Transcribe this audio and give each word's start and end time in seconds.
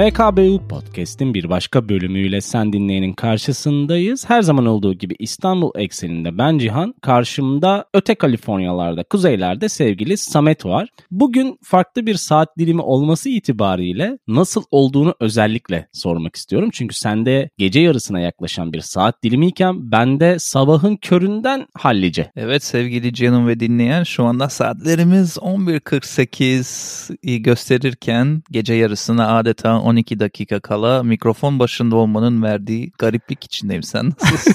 PKBU 0.00 0.68
Podcast'in 0.68 1.34
bir 1.34 1.50
başka 1.50 1.88
bölümüyle 1.88 2.40
sen 2.40 2.72
dinleyenin 2.72 3.12
karşısındayız. 3.12 4.30
Her 4.30 4.42
zaman 4.42 4.66
olduğu 4.66 4.94
gibi 4.94 5.14
İstanbul 5.18 5.70
ekseninde 5.74 6.38
ben 6.38 6.58
Cihan, 6.58 6.94
karşımda 7.02 7.84
öte 7.94 8.14
Kaliforniyalarda, 8.14 9.04
kuzeylerde 9.04 9.68
sevgili 9.68 10.16
Samet 10.16 10.66
var. 10.66 10.88
Bugün 11.10 11.58
farklı 11.62 12.06
bir 12.06 12.14
saat 12.14 12.58
dilimi 12.58 12.80
olması 12.80 13.28
itibariyle 13.28 14.18
nasıl 14.28 14.62
olduğunu 14.70 15.14
özellikle 15.20 15.88
sormak 15.92 16.36
istiyorum. 16.36 16.70
Çünkü 16.72 16.94
sende 16.94 17.50
gece 17.58 17.80
yarısına 17.80 18.20
yaklaşan 18.20 18.72
bir 18.72 18.80
saat 18.80 19.22
dilimiyken 19.22 19.92
bende 19.92 20.38
sabahın 20.38 20.96
köründen 20.96 21.66
hallice. 21.74 22.32
Evet 22.36 22.64
sevgili 22.64 23.14
canım 23.14 23.46
ve 23.46 23.60
dinleyen 23.60 24.02
şu 24.02 24.24
anda 24.24 24.48
saatlerimiz 24.48 25.36
11.48'i 25.36 27.42
gösterirken 27.42 28.42
gece 28.50 28.74
yarısına 28.74 29.38
adeta 29.38 29.89
12 29.90 30.20
dakika 30.20 30.60
kala 30.60 31.02
mikrofon 31.02 31.58
başında 31.58 31.96
olmanın 31.96 32.42
verdiği 32.42 32.92
gariplik 32.98 33.44
içindeyim. 33.44 33.82
Sen 33.82 34.12
nasılsın? 34.22 34.54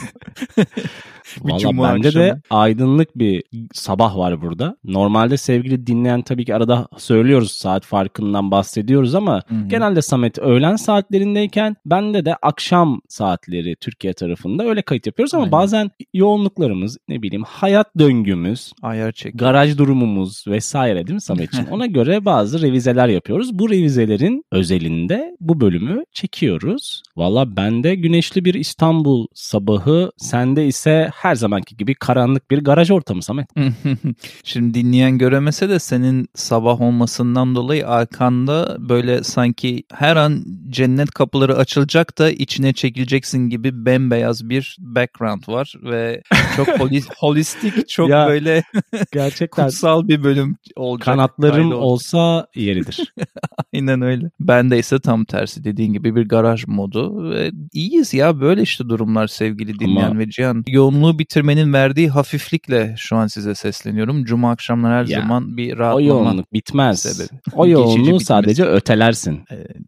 Valla 1.41 1.93
bende 1.93 2.07
akşamı. 2.07 2.25
de 2.25 2.41
aydınlık 2.49 3.19
bir 3.19 3.43
sabah 3.73 4.17
var 4.17 4.41
burada. 4.41 4.77
Normalde 4.83 5.37
sevgili 5.37 5.87
dinleyen 5.87 6.21
tabii 6.21 6.45
ki 6.45 6.55
arada 6.55 6.87
söylüyoruz 6.97 7.51
saat 7.51 7.85
farkından 7.85 8.51
bahsediyoruz 8.51 9.15
ama 9.15 9.41
Hı-hı. 9.47 9.67
genelde 9.67 10.01
Samet 10.01 10.39
öğlen 10.39 10.75
saatlerindeyken 10.75 11.75
bende 11.85 12.25
de 12.25 12.35
akşam 12.41 13.01
saatleri 13.07 13.75
Türkiye 13.75 14.13
tarafında 14.13 14.63
öyle 14.63 14.81
kayıt 14.81 15.05
yapıyoruz 15.07 15.33
ama 15.33 15.43
Aynen. 15.43 15.51
bazen 15.51 15.91
yoğunluklarımız 16.13 16.97
ne 17.07 17.21
bileyim 17.21 17.43
hayat 17.47 17.87
döngümüz, 17.99 18.73
ayar 18.81 19.11
çek. 19.11 19.39
garaj 19.39 19.77
durumumuz 19.77 20.43
vesaire 20.47 21.07
değil 21.07 21.15
mi 21.15 21.21
Samet'ciğim? 21.21 21.67
Ona 21.71 21.85
göre 21.85 22.25
bazı 22.25 22.61
revizeler 22.61 23.07
yapıyoruz. 23.07 23.59
Bu 23.59 23.69
revizelerin 23.69 24.43
özelinde 24.51 25.37
bu 25.39 25.61
bölümü 25.61 26.03
çekiyoruz. 26.11 27.03
Valla 27.17 27.55
bende 27.55 27.95
güneşli 27.95 28.45
bir 28.45 28.53
İstanbul 28.53 29.27
sabahı, 29.33 30.11
sende 30.17 30.67
ise 30.67 31.09
her 31.21 31.35
zamanki 31.35 31.77
gibi 31.77 31.95
karanlık 31.95 32.51
bir 32.51 32.63
garaj 32.63 32.91
ortamı 32.91 33.23
Samet. 33.23 33.49
Şimdi 34.43 34.73
dinleyen 34.73 35.17
göremese 35.17 35.69
de 35.69 35.79
senin 35.79 36.27
sabah 36.35 36.81
olmasından 36.81 37.55
dolayı 37.55 37.87
arkanda 37.87 38.77
böyle 38.79 39.23
sanki 39.23 39.83
her 39.93 40.15
an 40.15 40.45
cennet 40.69 41.11
kapıları 41.11 41.57
açılacak 41.57 42.17
da 42.17 42.31
içine 42.31 42.73
çekileceksin 42.73 43.49
gibi 43.49 43.85
bembeyaz 43.85 44.49
bir 44.49 44.77
background 44.79 45.43
var 45.47 45.73
ve 45.83 46.21
çok 46.55 46.67
holistik, 47.17 47.89
çok 47.89 48.09
ya, 48.09 48.27
böyle 48.27 48.63
gerçekten 49.11 49.65
kutsal 49.65 50.07
bir 50.07 50.23
bölüm 50.23 50.57
olacak. 50.75 51.05
Kanatlarım 51.05 51.71
olsa 51.71 52.47
yeridir. 52.55 53.13
Aynen 53.73 54.01
öyle. 54.01 54.29
Ben 54.39 54.71
de 54.71 54.79
ise 54.79 54.99
tam 54.99 55.25
tersi 55.25 55.63
dediğin 55.63 55.93
gibi 55.93 56.15
bir 56.15 56.27
garaj 56.27 56.67
modu 56.67 57.29
ve 57.29 57.51
iyiyiz 57.73 58.13
ya 58.13 58.39
böyle 58.39 58.61
işte 58.61 58.89
durumlar 58.89 59.27
sevgili 59.27 59.79
dinleyen 59.79 60.11
Ama... 60.11 60.19
ve 60.19 60.29
Cihan. 60.29 60.63
Yoğunluğu 60.67 61.04
yoğunluğu 61.05 61.19
bitirmenin 61.19 61.73
verdiği 61.73 62.09
hafiflikle 62.09 62.95
şu 62.97 63.15
an 63.15 63.27
size 63.27 63.55
sesleniyorum. 63.55 64.25
Cuma 64.25 64.51
akşamları 64.51 64.93
her 64.93 65.05
ya, 65.05 65.19
zaman 65.19 65.57
bir 65.57 65.77
rahatlama. 65.77 65.95
O 65.95 65.99
yoğunluk 66.01 66.53
bitmez. 66.53 67.01
Sebebi. 67.01 67.39
O 67.53 67.67
yoğunluğu 67.67 68.19
sadece 68.19 68.63
ötelersin. 68.63 69.41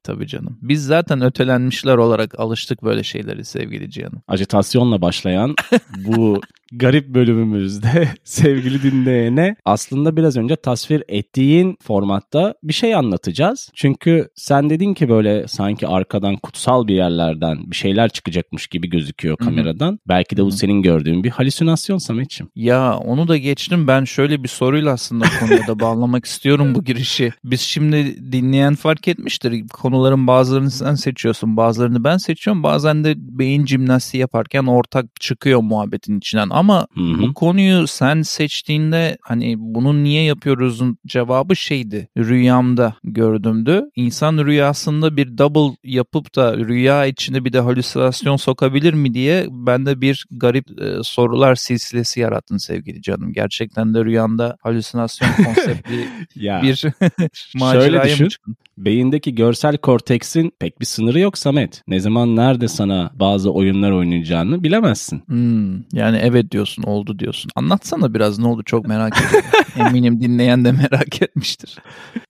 Tabii 0.08 0.28
canım. 0.28 0.58
Biz 0.62 0.86
zaten 0.86 1.22
ötelenmişler 1.22 1.98
olarak 1.98 2.40
alıştık 2.40 2.84
böyle 2.84 3.04
şeyleri 3.04 3.46
sevgili 3.46 3.92
Cihan'ım. 3.92 4.22
Acitasyonla 4.28 5.02
başlayan 5.02 5.56
bu 5.98 6.42
garip 6.72 7.08
bölümümüzde 7.08 8.10
sevgili 8.24 8.84
dinleyene 8.84 9.56
aslında 9.66 10.18
biraz 10.18 10.38
önce 10.38 10.56
tasvir 10.56 11.04
ettiğin 11.08 11.78
formatta 11.82 12.54
bir 12.64 12.74
şey 12.74 12.96
anlatacağız. 12.96 13.72
Çünkü 13.76 14.30
sen 14.36 14.70
dedin 14.70 14.94
ki 14.94 15.10
böyle 15.10 15.48
sanki 15.48 15.88
arkadan 15.88 16.36
kutsal 16.36 16.88
bir 16.88 16.96
yerlerden 16.96 17.72
bir 17.72 17.76
şeyler 17.76 18.10
çıkacakmış 18.10 18.68
gibi 18.68 18.90
gözüküyor 18.90 19.38
kameradan. 19.38 19.90
Hı-hı. 19.90 20.00
Belki 20.08 20.38
de 20.38 20.46
bu 20.46 20.52
senin 20.52 20.82
gördüğün 20.82 21.24
bir 21.24 21.30
halüsinasyon 21.30 21.98
Samet'ciğim. 21.98 22.52
Ya 22.56 22.98
onu 22.98 23.28
da 23.28 23.38
geçtim. 23.38 23.88
Ben 23.88 24.04
şöyle 24.04 24.44
bir 24.44 24.48
soruyla 24.48 24.94
aslında 24.94 25.26
konuya 25.40 25.68
da 25.68 25.80
bağlamak 25.80 26.26
istiyorum 26.38 26.76
bu 26.76 26.84
girişi. 26.84 27.34
Biz 27.44 27.62
şimdi 27.62 28.32
dinleyen 28.32 28.76
fark 28.76 29.08
etmiştir. 29.08 29.64
Konuların 29.98 30.28
bazılarını 30.28 30.72
sen 30.72 30.96
seçiyorsun, 30.96 31.58
bazılarını 31.58 32.04
ben 32.04 32.18
seçiyorum. 32.18 32.64
Bazen 32.64 33.04
de 33.04 33.14
beyin 33.18 33.66
jimnastiği 33.66 34.22
yaparken 34.22 34.64
ortak 34.64 35.06
çıkıyor 35.20 35.62
muhabbetin 35.62 36.18
içinden 36.18 36.48
ama 36.52 36.88
Hı-hı. 36.94 37.22
bu 37.22 37.34
konuyu 37.34 37.88
sen 37.88 38.22
seçtiğinde 38.22 39.18
hani 39.22 39.56
bunu 39.58 40.04
niye 40.04 40.24
yapıyoruzun 40.24 40.98
cevabı 41.08 41.56
şeydi. 41.56 42.10
Rüyamda 42.18 42.96
gördümdü. 43.04 43.84
İnsan 43.96 44.38
rüyasında 44.38 45.18
bir 45.18 45.38
double 45.38 45.78
yapıp 45.84 46.36
da 46.36 46.58
rüya 46.58 47.06
içinde 47.06 47.46
bir 47.46 47.54
de 47.54 47.60
halüsinasyon 47.60 48.36
sokabilir 48.36 48.94
mi 48.94 49.14
diye 49.14 49.46
ben 49.50 49.86
de 49.86 50.02
bir 50.02 50.26
garip 50.32 50.82
e, 50.82 51.04
sorular 51.04 51.56
silsilesi 51.56 52.20
yarattın 52.20 52.58
sevgili 52.58 53.02
canım. 53.02 53.34
Gerçekten 53.34 53.94
de 53.94 54.06
rüyanda 54.06 54.58
halüsinasyon 54.62 55.30
konseptli 55.46 56.08
ya, 56.36 56.62
bir 56.62 56.86
maceraya 57.56 58.16
mı 58.16 58.30
çıktın? 58.30 58.58
Beyindeki 58.78 59.36
görsel 59.36 59.78
korteksin 59.78 60.52
pek 60.60 60.80
bir 60.80 60.86
sınırı 60.86 61.20
yok 61.20 61.38
Samet. 61.38 61.84
Ne 61.88 62.00
zaman 62.00 62.36
nerede 62.36 62.68
sana 62.68 63.12
bazı 63.14 63.52
oyunlar 63.52 63.92
oynayacağını 63.92 64.64
bilemezsin. 64.64 65.24
Hmm, 65.28 65.74
yani 65.94 66.18
evet 66.22 66.52
diyorsun 66.52 66.84
oldu 66.84 67.20
diyorsun. 67.20 67.52
Anlatsana 67.56 68.14
biraz 68.14 68.40
ne 68.40 68.48
oldu 68.48 68.64
çok 68.66 68.88
merak 68.88 69.18
ediyorum. 69.18 69.50
Eminim 69.90 70.22
dinleyen 70.22 70.66
de 70.66 70.72
merak 70.72 71.22
etmiştir. 71.22 71.78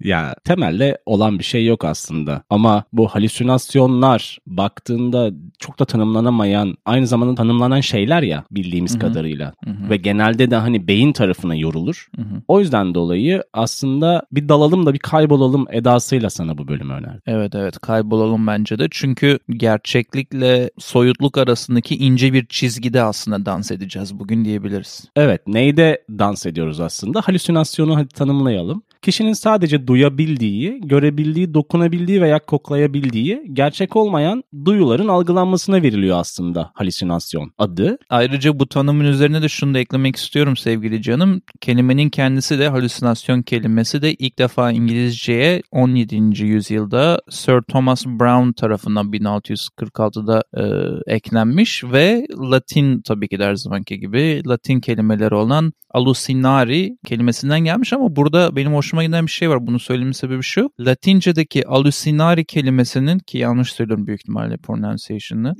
Ya 0.04 0.36
temelde 0.44 0.98
olan 1.06 1.40
bir 1.40 1.44
şey 1.44 1.66
yok 1.66 1.86
aslında. 1.86 2.44
Ama 2.50 2.84
bu 2.94 3.08
halüsinasyonlar 3.08 4.38
baktığında 4.48 5.32
çok 5.60 5.80
da 5.80 5.86
tanımlanamayan 5.86 6.76
aynı 6.86 7.08
zamanda 7.08 7.36
tanımlanan 7.36 7.82
şeyler 7.82 8.22
ya 8.22 8.44
bildiğimiz 8.52 8.92
Hı-hı. 8.92 9.00
kadarıyla. 9.00 9.54
Hı-hı. 9.66 9.90
Ve 9.90 9.98
genelde 9.98 10.52
de 10.52 10.56
hani 10.56 10.88
beyin 10.88 11.14
tarafına 11.14 11.56
yorulur. 11.56 12.08
Hı-hı. 12.16 12.42
O 12.48 12.60
yüzden 12.60 12.96
dolayı 12.96 13.44
aslında 13.54 14.24
bir 14.32 14.50
dalalım 14.50 14.86
da 14.86 14.94
bir 14.94 15.00
kaybolalım 15.00 15.66
edasıyla 15.72 16.30
sana 16.38 16.58
bu 16.58 16.68
bölümü 16.68 16.94
önerdim. 16.94 17.22
Evet 17.28 17.56
evet 17.56 17.80
kaybolalım 17.80 18.48
bence 18.48 18.80
de. 18.80 18.88
Çünkü 18.92 19.40
gerçeklikle 19.50 20.70
soyutluk 20.80 21.38
arasındaki 21.38 21.96
ince 21.98 22.34
bir 22.34 22.46
çizgide 22.46 23.02
aslında 23.02 23.46
dans 23.46 23.72
edeceğiz 23.72 24.20
bugün 24.20 24.46
diyebiliriz. 24.46 25.06
Evet 25.16 25.48
neyde 25.48 26.04
dans 26.10 26.46
ediyoruz 26.46 26.80
aslında? 26.80 27.22
Halüsinasyonu 27.22 27.96
hadi 27.96 28.08
tanımlayalım. 28.08 28.84
Kişinin 29.02 29.34
sadece 29.34 29.88
duyabildiği, 29.88 30.82
görebildiği, 30.82 31.54
dokunabildiği 31.54 32.22
veya 32.22 32.40
koklayabildiği 32.40 33.42
gerçek 33.54 33.96
olmayan 33.96 34.44
duyuların 34.66 35.08
algılanmasına 35.08 35.82
veriliyor 35.82 36.20
aslında 36.20 36.72
halüsinasyon 36.74 37.52
adı. 37.58 37.98
Ayrıca 38.10 38.60
bu 38.60 38.68
tanımın 38.68 39.06
üzerine 39.06 39.42
de 39.42 39.50
şunu 39.50 39.74
da 39.74 39.80
eklemek 39.80 40.16
istiyorum 40.16 40.58
sevgili 40.58 41.02
canım. 41.02 41.42
Kelimenin 41.62 42.10
kendisi 42.10 42.60
de 42.60 42.70
halüsinasyon 42.70 43.42
kelimesi 43.42 44.02
de 44.02 44.14
ilk 44.14 44.40
defa 44.40 44.72
İngilizceye 44.72 45.62
17. 45.72 46.44
yüzyılda 46.44 47.22
Sir 47.30 47.62
Thomas 47.62 48.06
Brown 48.06 48.52
tarafından 48.52 49.08
1646'da 49.12 50.44
e, 50.58 51.14
eklenmiş 51.16 51.84
ve 51.84 52.28
Latin 52.52 53.02
tabii 53.02 53.28
ki 53.28 53.40
de 53.40 53.46
her 53.46 53.56
zamanki 53.56 54.00
gibi 54.00 54.42
Latin 54.48 54.80
kelimeleri 54.80 55.36
olan 55.36 55.74
alucinari 55.94 56.98
kelimesinden 57.06 57.60
gelmiş 57.60 57.94
ama 57.94 58.16
burada 58.16 58.56
benim 58.56 58.74
hoşuma 58.74 58.97
giden 59.04 59.26
bir 59.26 59.32
şey 59.32 59.50
var. 59.50 59.68
Bunu 59.68 59.80
söylememin 59.80 60.12
sebebi 60.12 60.44
şu. 60.44 60.70
Latince'deki 60.80 61.68
alucinari 61.68 62.46
kelimesinin 62.46 63.20
ki 63.20 63.38
yanlış 63.38 63.74
söylüyorum 63.74 64.08
büyük 64.08 64.22
ihtimalle 64.22 64.58
pronunciation'ını, 64.58 65.56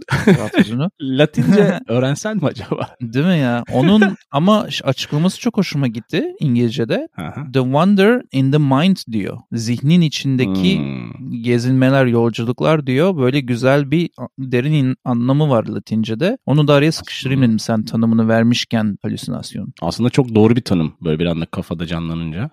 Latince 1.02 1.80
öğrensen 1.88 2.38
mi 2.38 2.46
acaba? 2.46 2.88
Değil 3.02 3.26
mi 3.26 3.38
ya? 3.38 3.64
Onun 3.74 4.18
ama 4.32 4.68
açıklaması 4.84 5.40
çok 5.40 5.58
hoşuma 5.58 5.88
gitti 5.88 6.26
İngilizce'de. 6.40 7.08
the 7.54 7.60
wonder 7.60 8.22
in 8.32 8.52
the 8.52 8.58
mind 8.58 8.98
diyor. 9.12 9.38
Zihnin 9.52 10.02
içindeki 10.02 10.80
hmm. 10.80 11.42
gezinmeler, 11.42 12.06
yolculuklar 12.06 12.88
diyor. 12.88 13.18
Böyle 13.18 13.40
güzel 13.40 13.92
bir 13.92 14.10
derin 14.40 14.96
anlamı 15.04 15.50
var 15.50 15.66
Latince'de. 15.66 16.38
Onu 16.46 16.68
da 16.68 16.74
araya 16.74 16.92
sıkıştırayım 16.92 17.42
dedim 17.42 17.60
sen 17.60 17.84
tanımını 17.84 18.28
vermişken 18.28 18.98
halüsinasyon. 19.02 19.74
Aslında 19.82 20.10
çok 20.10 20.36
doğru 20.36 20.56
bir 20.56 20.62
tanım 20.62 20.94
böyle 21.02 21.20
bir 21.20 21.26
anda 21.26 21.46
kafada 21.46 21.86
canlanınca. 21.86 22.50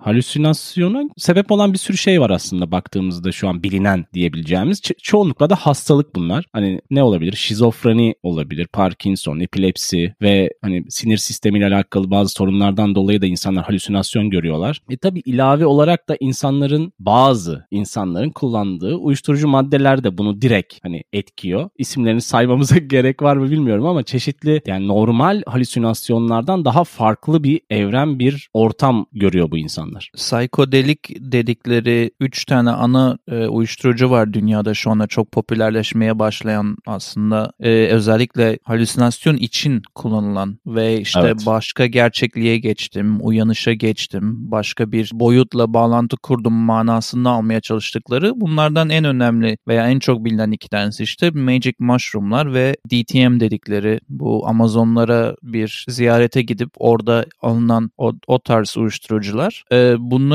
Halüsinasyona 0.65 1.09
sebep 1.17 1.53
olan 1.53 1.73
bir 1.73 1.79
sürü 1.79 1.97
şey 1.97 2.21
var 2.21 2.31
aslında 2.31 2.71
baktığımızda 2.71 3.33
şu 3.33 3.49
an 3.49 3.63
bilinen 3.63 4.05
diyebileceğimiz. 4.15 4.81
Ço- 4.81 5.01
çoğunlukla 5.03 5.51
da 5.51 5.57
hastalık 5.57 6.17
bunlar. 6.17 6.45
Hani 6.53 6.81
ne 6.91 7.03
olabilir? 7.03 7.33
Şizofreni 7.33 8.15
olabilir, 8.23 8.67
Parkinson, 8.67 9.41
epilepsi 9.41 10.15
ve 10.23 10.51
hani 10.63 10.85
sinir 10.89 11.17
sistemiyle 11.17 11.67
alakalı 11.67 12.11
bazı 12.11 12.33
sorunlardan 12.33 12.95
dolayı 12.95 13.23
da 13.23 13.27
insanlar 13.27 13.65
halüsinasyon 13.65 14.31
görüyorlar. 14.31 14.81
E 14.91 14.97
tabi 14.97 15.21
ilave 15.21 15.67
olarak 15.67 16.09
da 16.09 16.17
insanların 16.21 16.93
bazı 16.99 17.67
insanların 17.71 18.31
kullandığı 18.31 18.95
uyuşturucu 18.95 19.49
maddeler 19.49 20.05
de 20.05 20.19
bunu 20.19 20.43
direkt 20.43 20.75
hani 20.83 21.03
etkiyor. 21.13 21.71
İsimlerini 21.79 22.21
saymamıza 22.21 22.77
gerek 22.79 23.23
var 23.23 23.37
mı 23.37 23.51
bilmiyorum 23.51 23.87
ama 23.87 24.03
çeşitli 24.03 24.63
yani 24.67 24.89
normal 24.89 25.43
halüsinasyonlardan 25.47 26.65
daha 26.65 26.85
farklı 26.85 27.45
bir 27.45 27.61
evren, 27.71 28.19
bir 28.19 28.49
ortam 28.53 29.07
görüyor 29.13 29.51
bu 29.51 29.59
insanlar. 29.59 30.11
Psikodelik 30.55 31.09
dedikleri 31.21 32.11
3 32.21 32.45
tane 32.45 32.71
ana 32.71 33.19
e, 33.29 33.47
uyuşturucu 33.47 34.11
var 34.11 34.33
dünyada 34.33 34.75
şu 34.75 34.91
anda 34.91 35.07
çok 35.07 35.33
popülerleşmeye 35.33 36.19
başlayan 36.19 36.77
aslında 36.87 37.53
e, 37.61 37.71
özellikle 37.71 38.59
halüsinasyon 38.63 39.37
için 39.37 39.83
kullanılan 39.95 40.59
ve 40.67 41.01
işte 41.01 41.21
evet. 41.21 41.47
başka 41.47 41.87
gerçekliğe 41.87 42.59
geçtim, 42.59 43.27
uyanışa 43.27 43.73
geçtim, 43.73 44.51
başka 44.51 44.93
bir 44.93 45.11
boyutla 45.13 45.75
bağlantı 45.75 46.17
kurdum 46.17 46.55
manasında 46.55 47.31
almaya 47.31 47.61
çalıştıkları 47.61 48.33
bunlardan 48.37 48.91
en 48.91 49.05
önemli 49.05 49.59
veya 49.69 49.89
en 49.89 49.99
çok 49.99 50.25
bilinen 50.25 50.51
iki 50.51 50.69
tanesi 50.69 51.03
işte 51.03 51.31
Magic 51.31 51.75
Mushroom'lar 51.79 52.55
ve 52.55 52.77
DTM 52.91 53.41
dedikleri 53.41 54.01
bu 54.09 54.47
Amazonlara 54.49 55.37
bir 55.43 55.85
ziyarete 55.89 56.43
gidip 56.43 56.71
orada 56.79 57.27
alınan 57.43 57.91
o, 57.97 58.13
o 58.27 58.39
tarz 58.39 58.77
uyuşturucular. 58.77 59.65
Ee, 59.73 59.95